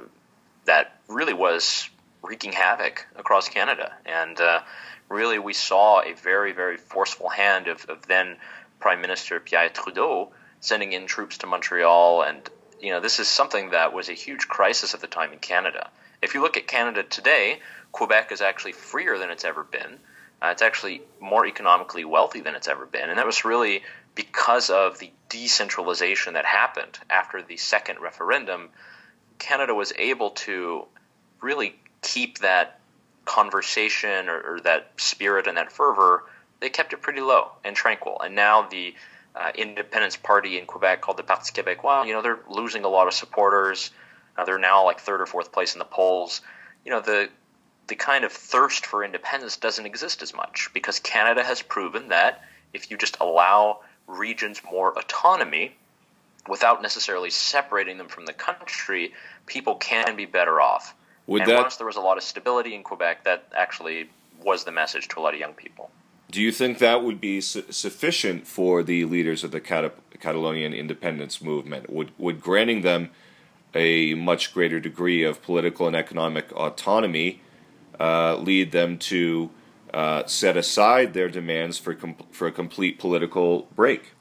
that 0.67 1.01
really 1.09 1.35
was 1.35 1.89
wreaking 2.23 2.53
havoc 2.53 3.07
across 3.17 3.49
Canada, 3.49 3.93
and 4.05 4.41
uh, 4.41 4.61
really 5.09 5.39
we 5.39 5.53
saw 5.53 6.03
a 6.03 6.13
very 6.15 6.53
very 6.53 6.77
forceful 6.77 7.29
hand 7.29 7.69
of, 7.69 7.85
of 7.87 8.07
then 8.07 8.37
Prime 8.81 9.01
Minister 9.01 9.41
Pierre 9.41 9.69
Trudeau 9.69 10.33
sending 10.61 10.93
in 10.93 11.07
troops 11.07 11.39
to 11.39 11.47
Montreal, 11.47 12.23
and 12.23 12.49
you 12.81 12.91
know 12.91 13.01
this 13.01 13.19
is 13.21 13.29
something 13.29 13.71
that 13.71 13.93
was 13.93 14.09
a 14.09 14.15
huge 14.15 14.49
crisis 14.49 14.95
at 14.95 15.01
the 15.01 15.07
time 15.07 15.33
in 15.33 15.39
Canada. 15.39 15.91
If 16.23 16.35
you 16.35 16.43
look 16.43 16.57
at 16.57 16.67
Canada 16.67 17.03
today, 17.03 17.61
Quebec 17.93 18.33
is 18.33 18.41
actually 18.41 18.73
freer 18.73 19.19
than 19.19 19.31
it's 19.31 19.45
ever 19.45 19.63
been. 19.63 19.99
Uh, 20.43 20.49
it's 20.49 20.63
actually 20.63 21.03
more 21.21 21.47
economically 21.47 22.05
wealthy 22.05 22.41
than 22.41 22.55
it's 22.55 22.69
ever 22.69 22.85
been. 22.87 23.09
And 23.09 23.19
that 23.19 23.27
was 23.27 23.45
really 23.45 23.83
because 24.15 24.71
of 24.71 24.99
the 24.99 25.11
decentralization 25.29 26.35
that 26.35 26.45
happened 26.45 26.99
after 27.09 27.43
the 27.43 27.57
second 27.57 28.01
referendum. 28.01 28.71
Canada 29.39 29.75
was 29.75 29.93
able 29.99 30.31
to 30.31 30.87
really 31.41 31.77
keep 32.03 32.39
that 32.39 32.81
conversation 33.25 34.29
or, 34.29 34.41
or 34.41 34.61
that 34.61 34.93
spirit 34.97 35.47
and 35.47 35.57
that 35.57 35.73
fervor, 35.73 36.25
they 36.61 36.69
kept 36.69 36.93
it 36.93 37.03
pretty 37.03 37.21
low 37.21 37.51
and 37.65 37.77
tranquil. 37.77 38.21
And 38.23 38.35
now 38.35 38.63
the 38.69 38.95
uh, 39.35 39.53
independence 39.55 40.17
party 40.17 40.59
in 40.59 40.65
Quebec 40.65 41.03
called 41.03 41.19
the 41.19 41.23
Parti 41.23 41.53
Québécois, 41.53 42.07
you 42.07 42.15
know, 42.15 42.23
they're 42.23 42.39
losing 42.49 42.85
a 42.85 42.89
lot 42.89 43.07
of 43.07 43.13
supporters. 43.13 43.91
Uh, 44.37 44.45
they're 44.45 44.59
now 44.59 44.85
like 44.85 45.01
third 45.01 45.21
or 45.21 45.27
fourth 45.27 45.53
place 45.53 45.75
in 45.75 45.79
the 45.79 45.85
polls. 45.85 46.41
You 46.85 46.93
know, 46.93 47.01
the 47.01 47.29
the 47.89 47.95
kind 47.95 48.25
of 48.25 48.33
thirst 48.33 48.85
for 48.85 49.05
independence 49.05 49.59
doesn't 49.59 49.87
exist 49.87 50.21
as 50.21 50.35
much 50.35 50.71
because 50.75 50.99
Canada 50.99 51.45
has 51.45 51.63
proven 51.63 52.09
that 52.09 52.43
if 52.73 52.91
you 52.91 52.97
just 52.97 53.17
allow 53.21 53.81
regions 54.09 54.61
more 54.69 54.99
autonomy 54.99 55.77
without 56.49 56.83
necessarily 56.83 57.31
separating 57.31 57.99
them 57.99 58.09
from 58.09 58.27
the 58.27 58.33
country, 58.33 59.13
people 59.47 59.77
can 59.77 60.17
be 60.17 60.27
better 60.27 60.61
off. 60.61 60.95
Would 61.27 61.43
and 61.43 61.51
that, 61.51 61.63
once 61.63 61.77
there 61.77 61.87
was 61.87 61.97
a 61.97 62.01
lot 62.01 62.17
of 62.17 62.23
stability 62.23 62.75
in 62.75 62.83
Quebec, 62.83 63.25
that 63.25 63.49
actually 63.55 64.11
was 64.43 64.65
the 64.65 64.73
message 64.73 65.09
to 65.09 65.21
a 65.21 65.23
lot 65.23 65.35
of 65.35 65.41
young 65.41 65.55
people. 65.55 65.91
Do 66.31 66.41
you 66.41 66.53
think 66.53 66.79
that 66.79 67.03
would 67.03 67.21
be 67.21 67.41
su- 67.41 67.65
sufficient 67.71 68.47
for 68.47 68.83
the 68.83 69.05
leaders 69.05 69.45
of 69.45 69.51
the 69.51 69.61
Cat- 69.61 69.95
Catalonian 70.21 70.73
independence 70.73 71.41
movement? 71.41 71.91
Would 71.91 72.13
would 72.19 72.41
granting 72.41 72.83
them 72.83 73.11
a 73.75 74.15
much 74.15 74.55
greater 74.55 74.81
degree 74.81 75.23
of 75.23 75.43
political 75.43 75.87
and 75.87 75.95
economic 75.95 76.51
autonomy 76.53 77.41
uh, 78.01 78.37
lead 78.37 78.73
them 78.73 78.99
to 78.99 79.51
uh, 79.93 80.27
set 80.27 80.57
aside 80.57 81.15
their 81.15 81.29
demands 81.29 81.79
for 81.79 81.95
com- 81.95 82.17
for 82.31 82.47
a 82.47 82.53
complete 82.53 82.99
political 82.99 83.69
break. 83.75 84.13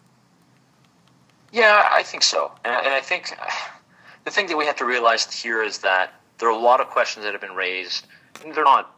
Yeah, 1.56 1.88
I 1.90 2.04
think 2.04 2.22
so, 2.22 2.52
and, 2.66 2.76
and 2.76 2.94
I 2.94 3.00
think 3.00 3.34
the 4.26 4.30
thing 4.30 4.48
that 4.48 4.58
we 4.58 4.66
have 4.66 4.76
to 4.76 4.86
realize 4.86 5.32
here 5.32 5.64
is 5.64 5.78
that 5.78 6.12
there 6.38 6.50
are 6.50 6.52
a 6.52 6.60
lot 6.60 6.82
of 6.82 6.88
questions 6.88 7.24
that 7.24 7.32
have 7.32 7.40
been 7.40 7.56
raised. 7.56 8.06
they're 8.54 8.66
not 8.66 8.94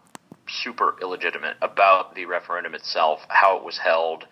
super 0.50 0.96
illegitimate 1.00 1.58
about 1.62 2.16
the 2.16 2.26
referendum 2.26 2.74
itself, 2.74 3.24
how 3.30 3.58
it 3.58 3.64
was 3.64 3.78
held, 3.78 4.26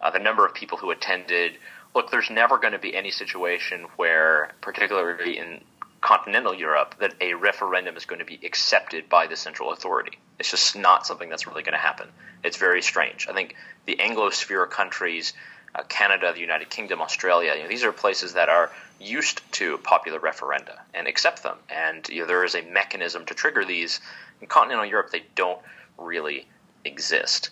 uh, 0.00 0.10
the 0.10 0.18
number 0.18 0.46
of 0.46 0.54
people 0.54 0.78
who 0.78 0.90
attended. 0.90 1.58
Look, 1.94 2.10
there's 2.10 2.30
never 2.30 2.56
going 2.56 2.72
to 2.72 2.78
be 2.78 2.96
any 2.96 3.10
situation 3.10 3.84
where, 3.96 4.52
particularly 4.62 5.36
in 5.36 5.60
continental 6.00 6.54
Europe 6.54 6.94
that 7.00 7.12
a 7.20 7.34
referendum 7.34 7.94
is 7.98 8.06
going 8.06 8.20
to 8.20 8.24
be 8.24 8.40
accepted 8.42 9.10
by 9.10 9.26
the 9.26 9.36
central 9.36 9.70
authority. 9.70 10.18
It's 10.38 10.50
just 10.50 10.76
not 10.76 11.06
something 11.06 11.28
that's 11.28 11.46
really 11.46 11.62
going 11.62 11.74
to 11.74 11.78
happen. 11.78 12.08
It's 12.42 12.56
very 12.56 12.80
strange. 12.80 13.28
I 13.28 13.34
think 13.34 13.54
the 13.84 13.96
Anglosphere 13.96 14.70
countries, 14.70 15.34
uh, 15.76 15.82
Canada, 15.84 16.32
the 16.32 16.40
United 16.40 16.70
Kingdom, 16.70 17.00
Australia, 17.00 17.54
you 17.54 17.62
know, 17.62 17.68
these 17.68 17.84
are 17.84 17.92
places 17.92 18.32
that 18.34 18.48
are 18.48 18.70
used 18.98 19.40
to 19.52 19.78
popular 19.78 20.18
referenda 20.18 20.78
and 20.94 21.06
accept 21.06 21.42
them. 21.42 21.56
And 21.68 22.08
you 22.08 22.22
know, 22.22 22.26
there 22.26 22.44
is 22.44 22.54
a 22.54 22.62
mechanism 22.62 23.26
to 23.26 23.34
trigger 23.34 23.64
these. 23.64 24.00
In 24.40 24.46
continental 24.46 24.86
Europe, 24.86 25.10
they 25.10 25.24
don't 25.34 25.60
really 25.98 26.46
exist. 26.84 27.50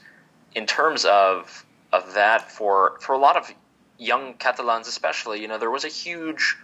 In 0.54 0.66
terms 0.66 1.04
of 1.04 1.64
of 1.92 2.14
that, 2.14 2.50
for 2.50 2.98
for 3.00 3.12
a 3.12 3.18
lot 3.18 3.36
of 3.36 3.52
young 3.98 4.34
Catalans, 4.34 4.88
especially, 4.88 5.40
you 5.40 5.48
know, 5.48 5.58
there 5.58 5.70
was 5.70 5.84
a 5.84 5.88
huge 5.88 6.56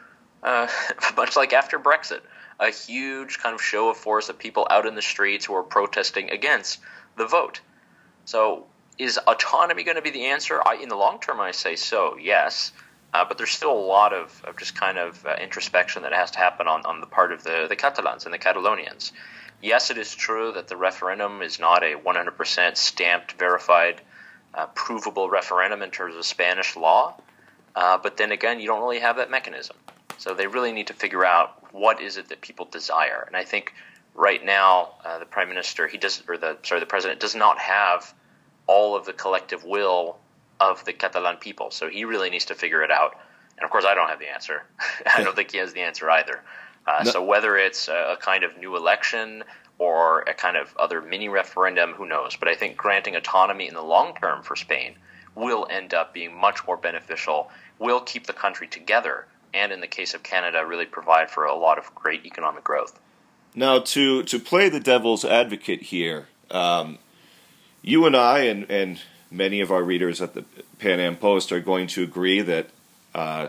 uh, 0.43 0.69
much 1.17 1.37
like 1.37 1.53
after 1.53 1.79
Brexit, 1.79 2.21
a 2.59 2.71
huge 2.71 3.39
kind 3.39 3.55
of 3.55 3.63
show 3.63 3.89
of 3.89 3.97
force 3.97 4.29
of 4.29 4.39
people 4.39 4.67
out 4.71 4.87
in 4.87 4.95
the 4.95 5.03
streets 5.03 5.45
who 5.45 5.55
are 5.55 5.63
protesting 5.63 6.31
against 6.31 6.79
the 7.17 7.27
vote. 7.27 7.61
So, 8.25 8.67
is 9.01 9.19
autonomy 9.27 9.83
going 9.83 9.97
to 9.97 10.03
be 10.03 10.11
the 10.11 10.27
answer? 10.27 10.61
I, 10.65 10.75
in 10.75 10.91
the 10.91 10.97
long 10.97 11.21
term, 11.21 11.41
I 11.41 11.53
say 11.53 11.75
so, 11.77 12.17
yes. 12.21 12.73
Uh, 13.13 13.25
but 13.25 13.39
there's 13.39 13.51
still 13.51 13.73
a 13.73 13.87
lot 13.87 14.13
of, 14.13 14.45
of 14.45 14.57
just 14.57 14.77
kind 14.77 14.99
of 14.99 15.25
uh, 15.27 15.35
introspection 15.41 16.03
that 16.03 16.13
has 16.13 16.31
to 16.33 16.39
happen 16.39 16.69
on, 16.69 16.85
on 16.85 17.01
the 17.01 17.07
part 17.07 17.33
of 17.33 17.43
the, 17.43 17.67
the 17.69 17.75
Catalans 17.75 18.25
and 18.25 18.33
the 18.33 18.39
Catalonians. 18.39 19.11
Yes, 19.63 19.91
it 19.91 19.99
is 19.99 20.15
true 20.15 20.53
that 20.53 20.69
the 20.69 20.77
referendum 20.77 21.43
is 21.43 21.59
not 21.59 21.83
a 21.83 21.97
100% 21.97 22.77
stamped, 22.77 23.33
verified, 23.33 24.01
uh, 24.55 24.67
provable 24.67 25.29
referendum 25.29 25.83
in 25.83 25.91
terms 25.91 26.15
of 26.15 26.25
Spanish 26.25 26.77
law. 26.77 27.15
Uh, 27.75 27.99
but 27.99 28.17
then 28.17 28.33
again, 28.33 28.61
you 28.61 28.67
don't 28.67 28.81
really 28.81 29.01
have 29.01 29.17
that 29.17 29.31
mechanism. 29.31 29.77
So 30.19 30.35
they 30.35 30.47
really 30.47 30.73
need 30.73 30.89
to 30.89 30.93
figure 30.93 31.25
out 31.25 31.73
what 31.73 32.01
is 32.01 32.17
it 32.17 32.29
that 32.29 32.43
people 32.43 32.67
desire. 32.67 33.25
And 33.27 33.37
I 33.37 33.45
think 33.45 33.73
right 34.15 34.45
now 34.45 34.91
uh, 35.05 35.19
the 35.19 35.25
prime 35.25 35.49
minister 35.49 35.87
he 35.87 35.97
does 35.97 36.23
or 36.29 36.37
the 36.37 36.59
sorry 36.63 36.81
the 36.81 36.87
president 36.87 37.21
does 37.21 37.35
not 37.35 37.59
have 37.59 38.13
all 38.71 38.95
of 38.95 39.05
the 39.05 39.13
collective 39.13 39.65
will 39.65 40.17
of 40.61 40.85
the 40.85 40.93
Catalan 40.93 41.39
people. 41.39 41.73
So 41.73 41.89
he 41.89 42.05
really 42.05 42.31
needs 42.31 42.45
to 42.47 42.55
figure 42.55 42.85
it 42.85 42.91
out. 42.93 43.17
And 43.59 43.65
of 43.65 43.71
course, 43.71 43.85
I 43.85 43.97
don't 43.97 44.09
have 44.09 44.21
the 44.21 44.33
answer. 44.33 44.63
I 45.17 45.25
don't 45.25 45.35
think 45.35 45.51
he 45.51 45.59
has 45.59 45.73
the 45.73 45.81
answer 45.81 46.09
either. 46.09 46.41
Uh, 46.87 47.03
no. 47.05 47.11
So 47.11 47.25
whether 47.25 47.57
it's 47.57 47.89
a, 47.89 48.13
a 48.13 48.17
kind 48.17 48.45
of 48.45 48.57
new 48.59 48.77
election 48.77 49.43
or 49.79 50.21
a 50.21 50.35
kind 50.35 50.57
of 50.57 50.73
other 50.77 51.03
mini 51.03 51.29
referendum, 51.29 51.95
who 51.95 52.07
knows? 52.07 52.37
But 52.37 52.47
I 52.47 52.55
think 52.55 52.77
granting 52.77 53.17
autonomy 53.17 53.67
in 53.67 53.75
the 53.75 53.83
long 53.83 54.15
term 54.15 54.45
for 54.45 54.55
Spain 54.55 54.95
will 55.35 55.67
end 55.69 55.93
up 55.93 56.15
being 56.15 56.33
much 56.39 56.65
more 56.65 56.77
beneficial, 56.77 57.51
will 57.81 58.01
keep 58.01 58.29
the 58.29 58.33
country 58.33 58.69
together 58.69 59.27
and 59.53 59.73
in 59.73 59.81
the 59.81 59.89
case 59.89 60.15
of 60.15 60.23
Canada, 60.23 60.65
really 60.65 60.87
provide 60.87 61.29
for 61.29 61.45
a 61.45 61.57
lot 61.57 61.77
of 61.77 61.93
great 61.93 62.25
economic 62.25 62.63
growth. 62.63 63.01
Now, 63.53 63.81
to 63.81 64.23
to 64.23 64.39
play 64.39 64.69
the 64.69 64.79
devil's 64.79 65.25
advocate 65.25 65.83
here, 65.83 66.29
um, 66.53 66.99
you 67.83 68.07
and 68.07 68.17
I 68.17 68.41
and 68.41 68.71
and 68.71 69.01
many 69.31 69.61
of 69.61 69.71
our 69.71 69.83
readers 69.83 70.21
at 70.21 70.35
the 70.35 70.45
Pan 70.79 71.01
Am 71.01 71.17
Post 71.17 71.53
are 71.53 71.61
going 71.61 71.87
to 71.89 72.03
agree 72.03 72.41
that 72.41 72.69
uh, 73.15 73.49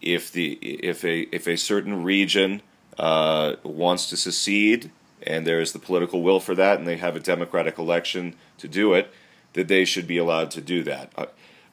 if 0.00 0.30
the 0.30 0.52
if 0.62 1.04
a 1.04 1.22
if 1.34 1.46
a 1.46 1.56
certain 1.56 2.02
region 2.02 2.62
uh, 2.98 3.54
wants 3.62 4.08
to 4.10 4.16
secede 4.16 4.90
and 5.22 5.46
there 5.46 5.60
is 5.60 5.72
the 5.72 5.78
political 5.78 6.22
will 6.22 6.40
for 6.40 6.54
that, 6.54 6.78
and 6.78 6.86
they 6.86 6.98
have 6.98 7.16
a 7.16 7.20
democratic 7.20 7.78
election 7.78 8.34
to 8.58 8.68
do 8.68 8.92
it, 8.92 9.12
that 9.54 9.66
they 9.66 9.84
should 9.84 10.06
be 10.06 10.18
allowed 10.18 10.50
to 10.52 10.60
do 10.60 10.82
that. 10.84 11.10
Uh, 11.16 11.26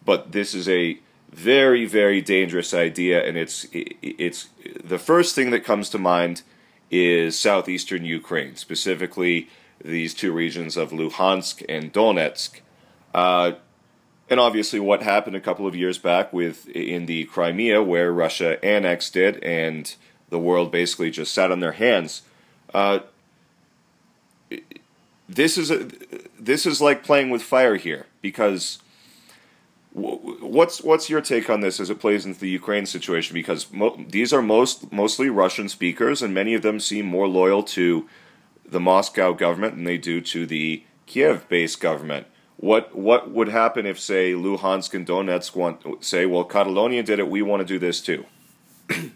but 0.03 0.32
this 0.32 0.53
is 0.53 0.67
a 0.67 0.99
very 1.29 1.86
very 1.86 2.21
dangerous 2.21 2.75
idea 2.75 3.25
and 3.27 3.38
it's 3.38 3.65
it's 3.73 4.49
the 4.84 4.99
first 4.99 5.34
thing 5.34 5.49
that 5.49 5.63
comes 5.63 5.89
to 5.89 5.97
mind 5.97 6.43
is 6.91 7.38
southeastern 7.38 8.06
Ukraine 8.06 8.56
specifically 8.56 9.49
these 9.83 10.13
two 10.13 10.31
regions 10.31 10.77
of 10.77 10.91
Luhansk 10.91 11.63
and 11.69 11.93
Donetsk. 11.93 12.62
Uh, 13.13 13.53
and 14.29 14.39
obviously, 14.39 14.79
what 14.79 15.03
happened 15.03 15.36
a 15.36 15.41
couple 15.41 15.67
of 15.67 15.75
years 15.75 15.97
back 15.97 16.31
with 16.33 16.67
in 16.69 17.05
the 17.05 17.25
Crimea, 17.25 17.83
where 17.83 18.12
Russia 18.12 18.63
annexed 18.63 19.15
it, 19.15 19.43
and 19.43 19.95
the 20.29 20.39
world 20.39 20.71
basically 20.71 21.12
just 21.12 21.33
sat 21.33 21.51
on 21.51 21.59
their 21.59 21.73
hands. 21.73 22.23
Uh, 22.73 22.99
this 25.29 25.57
is 25.57 25.69
a, 25.69 25.88
this 26.39 26.65
is 26.65 26.81
like 26.81 27.03
playing 27.03 27.29
with 27.29 27.41
fire 27.41 27.75
here 27.75 28.07
because 28.21 28.79
what's 29.93 30.81
what's 30.81 31.09
your 31.09 31.21
take 31.21 31.49
on 31.49 31.62
this 31.62 31.79
as 31.79 31.89
it 31.89 31.99
plays 31.99 32.25
into 32.25 32.39
the 32.39 32.49
Ukraine 32.49 32.86
situation? 32.86 33.33
Because 33.33 33.71
mo- 33.71 34.03
these 34.07 34.33
are 34.33 34.41
most 34.41 34.91
mostly 34.91 35.29
Russian 35.29 35.69
speakers, 35.69 36.21
and 36.21 36.33
many 36.33 36.53
of 36.53 36.62
them 36.62 36.79
seem 36.79 37.05
more 37.05 37.27
loyal 37.27 37.63
to 37.63 38.07
the 38.65 38.80
Moscow 38.80 39.34
government 39.34 39.76
than 39.76 39.84
they 39.84 39.97
do 39.97 40.21
to 40.21 40.45
the 40.45 40.84
Kiev-based 41.06 41.80
government. 41.80 42.28
What 42.58 42.95
what 42.95 43.32
would 43.32 43.49
happen 43.49 43.86
if, 43.86 43.99
say, 43.99 44.32
Luhansk 44.32 44.93
and 44.93 45.06
Donetsk 45.06 45.56
want 45.56 46.04
say, 46.04 46.26
well, 46.26 46.45
Catalonia 46.45 47.04
did 47.04 47.19
it, 47.19 47.28
we 47.28 47.41
want 47.41 47.60
to 47.60 47.65
do 47.65 47.78
this 47.78 47.99
too? 47.99 48.26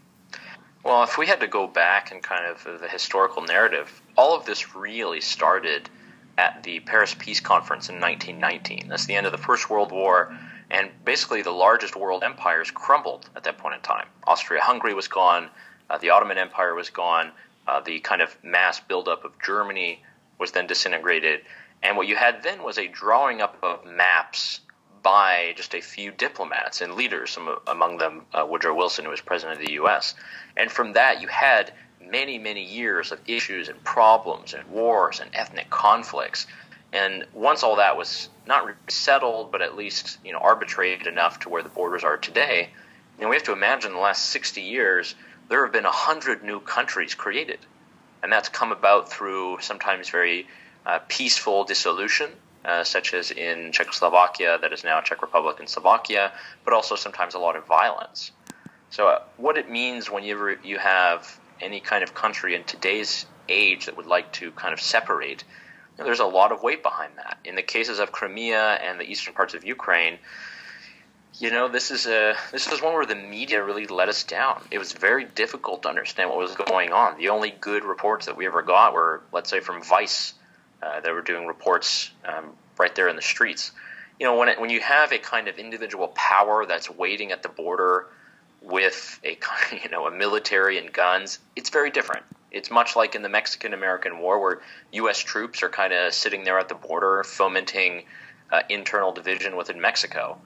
well, 0.84 1.04
if 1.04 1.18
we 1.18 1.28
had 1.28 1.40
to 1.40 1.48
go 1.48 1.68
back 1.68 2.12
and 2.12 2.22
kind 2.22 2.46
of 2.46 2.82
the 2.82 2.90
historical 2.90 3.42
narrative, 3.44 4.02
all 4.18 4.36
of 4.36 4.46
this 4.46 4.76
really 4.76 5.22
started 5.22 5.90
at 6.38 6.62
the 6.64 6.82
Paris 6.82 7.16
Peace 7.18 7.40
Conference 7.40 7.90
in 7.90 7.96
1919. 7.96 8.90
That's 8.90 9.06
the 9.06 9.16
end 9.16 9.26
of 9.26 9.32
the 9.32 9.38
First 9.38 9.70
World 9.70 9.92
War 9.92 10.38
and 10.70 10.90
basically 11.06 11.42
the 11.42 11.52
largest 11.52 11.96
world 11.96 12.24
empires 12.24 12.72
crumbled 12.72 13.30
at 13.36 13.44
that 13.44 13.58
point 13.58 13.76
in 13.76 13.82
time. 13.82 14.08
Austria 14.26 14.62
Hungary 14.62 14.94
was 14.94 15.08
gone, 15.08 15.50
uh, 15.90 15.98
the 15.98 16.10
Ottoman 16.10 16.38
Empire 16.38 16.74
was 16.76 16.90
gone, 16.90 17.32
uh, 17.68 17.82
the 17.82 18.00
kind 18.00 18.22
of 18.22 18.36
mass 18.44 18.80
buildup 18.80 19.26
of 19.26 19.40
Germany 19.42 20.04
was 20.40 20.52
then 20.52 20.68
disintegrated. 20.68 21.42
And 21.84 21.98
what 21.98 22.08
you 22.08 22.16
had 22.16 22.44
then 22.44 22.64
was 22.64 22.78
a 22.78 22.88
drawing 22.88 23.42
up 23.42 23.58
of 23.62 23.86
maps 23.86 24.62
by 25.04 25.54
just 25.56 25.76
a 25.76 25.82
few 25.82 26.12
diplomats 26.12 26.82
and 26.82 26.96
leaders, 26.96 27.32
some, 27.32 27.58
among 27.68 27.98
them 27.98 28.26
uh, 28.34 28.46
Woodrow 28.46 28.76
Wilson, 28.76 29.06
who 29.06 29.12
was 29.12 29.22
president 29.22 29.60
of 29.60 29.66
the 29.66 29.74
U.S. 29.74 30.16
And 30.56 30.72
from 30.72 30.94
that, 30.94 31.22
you 31.22 31.28
had 31.28 31.74
many, 32.02 32.38
many 32.38 32.64
years 32.64 33.12
of 33.12 33.20
issues 33.28 33.70
and 33.70 33.84
problems 33.84 34.54
and 34.54 34.68
wars 34.70 35.20
and 35.20 35.30
ethnic 35.34 35.70
conflicts 35.70 36.48
and 36.94 37.26
once 37.34 37.64
all 37.64 37.76
that 37.76 37.98
was 37.98 38.30
not 38.46 38.74
settled, 38.88 39.52
but 39.52 39.62
at 39.62 39.76
least 39.76 40.20
you 40.24 40.32
know 40.32 40.40
arbitrated 40.40 41.08
enough 41.08 41.40
to 41.42 41.50
where 41.50 41.64
the 41.64 41.70
borders 41.70 42.04
are 42.04 42.18
today, 42.18 42.70
you 43.18 43.24
know, 43.24 43.30
we 43.30 43.36
have 43.36 43.44
to 43.44 43.54
imagine 43.54 43.94
the 43.94 44.00
last 44.00 44.26
60 44.28 44.62
years 44.62 45.16
there 45.50 45.64
have 45.64 45.74
been 45.74 45.86
a 45.86 45.92
hundred 45.92 46.44
new 46.44 46.60
countries 46.60 47.16
created, 47.16 47.60
and 48.22 48.32
that's 48.32 48.50
come 48.50 48.72
about 48.72 49.10
through 49.12 49.60
sometimes 49.62 50.10
very 50.10 50.48
uh, 50.86 51.00
peaceful 51.08 51.64
dissolution, 51.64 52.30
uh, 52.66 52.84
such 52.84 53.14
as 53.14 53.32
in 53.32 53.72
Czechoslovakia, 53.72 54.58
that 54.62 54.74
is 54.74 54.84
now 54.84 55.02
Czech 55.02 55.22
Republic 55.22 55.60
and 55.60 55.70
Slovakia, 55.70 56.32
but 56.66 56.74
also 56.74 56.96
sometimes 56.96 57.34
a 57.34 57.40
lot 57.40 57.56
of 57.56 57.66
violence. 57.66 58.32
So, 58.90 59.08
uh, 59.08 59.20
what 59.38 59.58
it 59.58 59.70
means 59.70 60.10
whenever 60.10 60.58
you 60.64 60.78
have 60.78 61.40
any 61.62 61.80
kind 61.80 62.04
of 62.04 62.14
country 62.14 62.56
in 62.56 62.64
today's 62.64 63.26
age 63.50 63.86
that 63.86 63.98
would 63.98 64.06
like 64.06 64.32
to 64.34 64.52
kind 64.52 64.74
of 64.74 64.82
separate 64.82 65.44
there's 65.98 66.20
a 66.20 66.26
lot 66.26 66.52
of 66.52 66.64
weight 66.64 66.84
behind 66.84 67.14
that. 67.18 67.38
In 67.44 67.56
the 67.56 67.64
cases 67.64 68.00
of 68.00 68.12
Crimea 68.12 68.80
and 68.84 69.00
the 69.00 69.10
eastern 69.10 69.34
parts 69.34 69.54
of 69.54 69.64
Ukraine, 69.64 70.20
you 71.40 71.52
know, 71.52 71.68
this 71.68 71.92
is 71.92 72.08
a 72.08 72.36
this 72.52 72.72
is 72.72 72.82
one 72.82 72.94
where 72.94 73.06
the 73.06 73.16
media 73.16 73.64
really 73.64 73.86
let 73.86 74.10
us 74.10 74.24
down. 74.24 74.62
It 74.72 74.80
was 74.80 74.94
very 74.94 75.26
difficult 75.26 75.84
to 75.84 75.90
understand 75.90 76.30
what 76.30 76.40
was 76.40 76.56
going 76.56 76.92
on. 76.92 77.18
The 77.18 77.30
only 77.30 77.52
good 77.52 77.84
reports 77.84 78.26
that 78.26 78.36
we 78.36 78.48
ever 78.48 78.64
got 78.64 78.94
were, 78.94 79.22
let's 79.32 79.50
say, 79.50 79.60
from 79.60 79.84
Vice. 79.84 80.34
Uh, 80.82 81.00
they 81.02 81.12
were 81.12 81.22
doing 81.22 81.46
reports 81.46 82.12
um, 82.26 82.52
right 82.78 82.94
there 82.96 83.08
in 83.08 83.16
the 83.16 83.22
streets. 83.22 83.72
You 84.20 84.26
know, 84.26 84.38
when 84.38 84.50
it, 84.50 84.60
when 84.60 84.72
you 84.72 84.80
have 84.80 85.12
a 85.12 85.20
kind 85.20 85.48
of 85.48 85.60
individual 85.60 86.08
power 86.10 86.66
that's 86.66 86.90
waiting 86.90 87.32
at 87.32 87.44
the 87.44 87.50
border 87.50 88.08
with 88.62 89.20
a 89.24 89.38
you 89.84 89.90
know 89.90 90.08
a 90.08 90.12
military 90.12 90.80
and 90.80 90.92
guns, 90.92 91.38
it's 91.56 91.70
very 91.70 91.92
different. 91.92 92.26
It's 92.50 92.72
much 92.72 92.96
like 92.96 93.14
in 93.14 93.22
the 93.22 93.30
Mexican 93.30 93.74
American 93.74 94.20
War, 94.20 94.40
where 94.40 94.62
U.S. 94.94 95.20
troops 95.20 95.62
are 95.62 95.70
kind 95.70 95.94
of 95.94 96.14
sitting 96.14 96.46
there 96.46 96.58
at 96.58 96.68
the 96.68 96.76
border, 96.76 97.24
fomenting 97.24 98.06
uh, 98.52 98.62
internal 98.70 99.12
division 99.12 99.56
within 99.56 99.80
Mexico, 99.80 100.40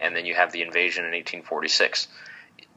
and 0.00 0.14
then 0.14 0.26
you 0.26 0.34
have 0.34 0.52
the 0.52 0.62
invasion 0.62 1.04
in 1.04 1.12
1846. 1.12 2.08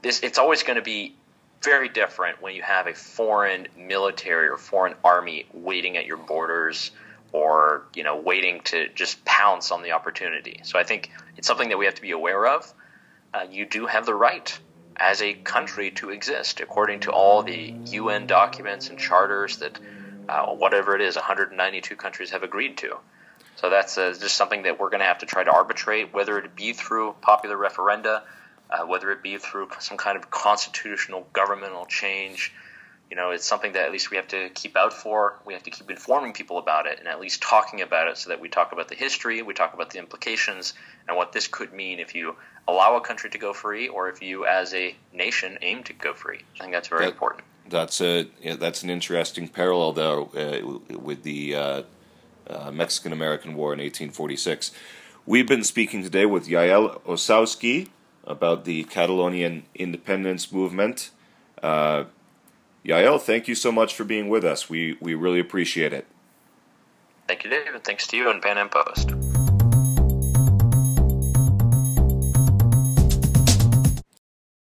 This 0.02 0.22
it's 0.22 0.38
always 0.38 0.64
going 0.64 0.78
to 0.78 0.82
be 0.82 1.16
very 1.62 1.90
different 1.90 2.42
when 2.42 2.56
you 2.56 2.64
have 2.64 2.88
a 2.88 2.94
foreign 2.94 3.68
military 3.78 4.48
or 4.48 4.58
foreign 4.58 4.96
army 5.04 5.46
waiting 5.54 5.96
at 5.98 6.06
your 6.06 6.18
borders 6.18 6.92
or 7.32 7.84
you 7.96 8.04
know 8.04 8.18
waiting 8.18 8.62
to 8.62 8.90
just 8.90 9.24
pounce 9.26 9.72
on 9.72 9.84
the 9.84 9.92
opportunity. 9.92 10.60
So 10.64 10.80
I 10.80 10.84
think 10.84 11.12
it's 11.38 11.48
something 11.48 11.70
that 11.70 11.78
we 11.78 11.86
have 11.86 11.96
to 11.96 12.02
be 12.02 12.12
aware 12.12 12.48
of. 12.48 12.74
Uh, 13.34 13.46
you 13.50 13.66
do 13.66 13.86
have 13.86 14.06
the 14.06 14.16
right 14.16 14.58
as 14.98 15.22
a 15.22 15.34
country 15.34 15.92
to 15.92 16.10
exist 16.10 16.60
according 16.60 17.00
to 17.02 17.12
all 17.12 17.44
the 17.44 17.74
UN 17.88 18.28
documents 18.28 18.90
and 18.90 19.00
charters 19.00 19.58
that 19.58 19.80
uh, 20.28 20.48
whatever 20.48 20.96
it 20.96 21.02
is 21.02 21.16
192 21.16 21.96
countries 21.96 22.32
have 22.32 22.44
agreed 22.44 22.78
to. 22.78 22.98
So 23.62 23.70
that's 23.70 23.96
uh, 23.96 24.16
just 24.20 24.36
something 24.36 24.64
that 24.64 24.80
we're 24.80 24.90
going 24.90 25.02
to 25.02 25.06
have 25.06 25.20
to 25.20 25.28
try 25.28 25.44
to 25.44 25.52
arbitrate, 25.52 26.16
whether 26.16 26.40
it 26.40 26.56
be 26.56 26.74
through 26.74 27.14
popular 27.22 27.56
referenda, 27.56 28.24
uh, 28.72 28.88
whether 28.88 29.12
it 29.12 29.22
be 29.22 29.38
through 29.38 29.70
some 29.80 29.98
kind 29.98 30.18
of 30.18 30.32
constitutional 30.32 31.28
governmental 31.32 31.86
change. 31.86 32.52
You 33.12 33.18
know, 33.18 33.30
it's 33.30 33.46
something 33.46 33.74
that 33.74 33.86
at 33.86 33.92
least 33.92 34.10
we 34.10 34.18
have 34.18 34.30
to 34.30 34.50
keep 34.50 34.76
out 34.76 34.94
for. 34.94 35.38
We 35.46 35.54
have 35.54 35.62
to 35.64 35.70
keep 35.70 35.92
informing 35.92 36.34
people 36.34 36.58
about 36.58 36.88
it 36.88 36.98
and 36.98 37.08
at 37.08 37.20
least 37.22 37.44
talking 37.44 37.82
about 37.82 38.08
it 38.08 38.18
so 38.18 38.30
that 38.30 38.40
we 38.40 38.50
talk 38.50 38.72
about 38.72 38.88
the 38.88 38.96
history, 38.96 39.44
we 39.44 39.54
talk 39.54 39.76
about 39.76 39.92
the 39.92 40.00
implications, 40.00 40.74
and 41.08 41.16
what 41.16 41.32
this 41.32 41.48
could 41.48 41.72
mean 41.72 42.00
if 42.00 42.16
you 42.16 42.36
allow 42.68 42.96
a 42.96 43.02
country 43.02 43.30
to 43.30 43.38
go 43.38 43.54
free 43.54 43.88
or 43.88 44.10
if 44.10 44.24
you, 44.24 44.48
as 44.48 44.74
a 44.74 44.96
nation, 45.14 45.60
aim 45.62 45.84
to 45.84 45.94
go 45.94 46.16
free. 46.16 46.40
I 46.56 46.62
think 46.62 46.74
that's 46.74 46.88
very 46.88 47.06
that, 47.06 47.12
important. 47.12 47.44
That's 47.70 48.02
a 48.02 48.26
yeah, 48.42 48.56
that's 48.56 48.82
an 48.82 48.90
interesting 48.90 49.48
parallel 49.48 49.92
though 49.94 50.24
uh, 50.36 50.98
with 50.98 51.22
the 51.22 51.56
uh, 51.56 51.82
uh, 52.52 52.72
Mexican 52.72 53.14
American 53.14 53.56
War 53.56 53.74
in 53.74 53.80
1846. 53.80 54.72
We've 55.26 55.48
been 55.48 55.64
speaking 55.64 56.04
today 56.04 56.26
with 56.26 56.48
Yael 56.48 57.02
Ossowski 57.02 57.90
about 58.24 58.66
the 58.66 58.84
Catalonian 58.86 59.64
independence 59.76 60.52
movement. 60.52 61.12
Uh, 61.62 62.06
Yael, 62.86 63.22
thank 63.22 63.48
you 63.48 63.56
so 63.56 63.72
much 63.72 63.94
for 63.94 64.04
being 64.04 64.30
with 64.30 64.44
us. 64.44 64.70
We 64.70 64.98
we 65.00 65.14
really 65.14 65.40
appreciate 65.40 65.94
it. 65.94 66.08
Thank 67.28 67.44
you, 67.44 67.50
David. 67.50 67.84
Thanks 67.84 68.08
to 68.08 68.18
you 68.18 68.30
and 68.30 68.42
Pan 68.42 68.58
Am 68.58 68.70
Post. 68.70 69.31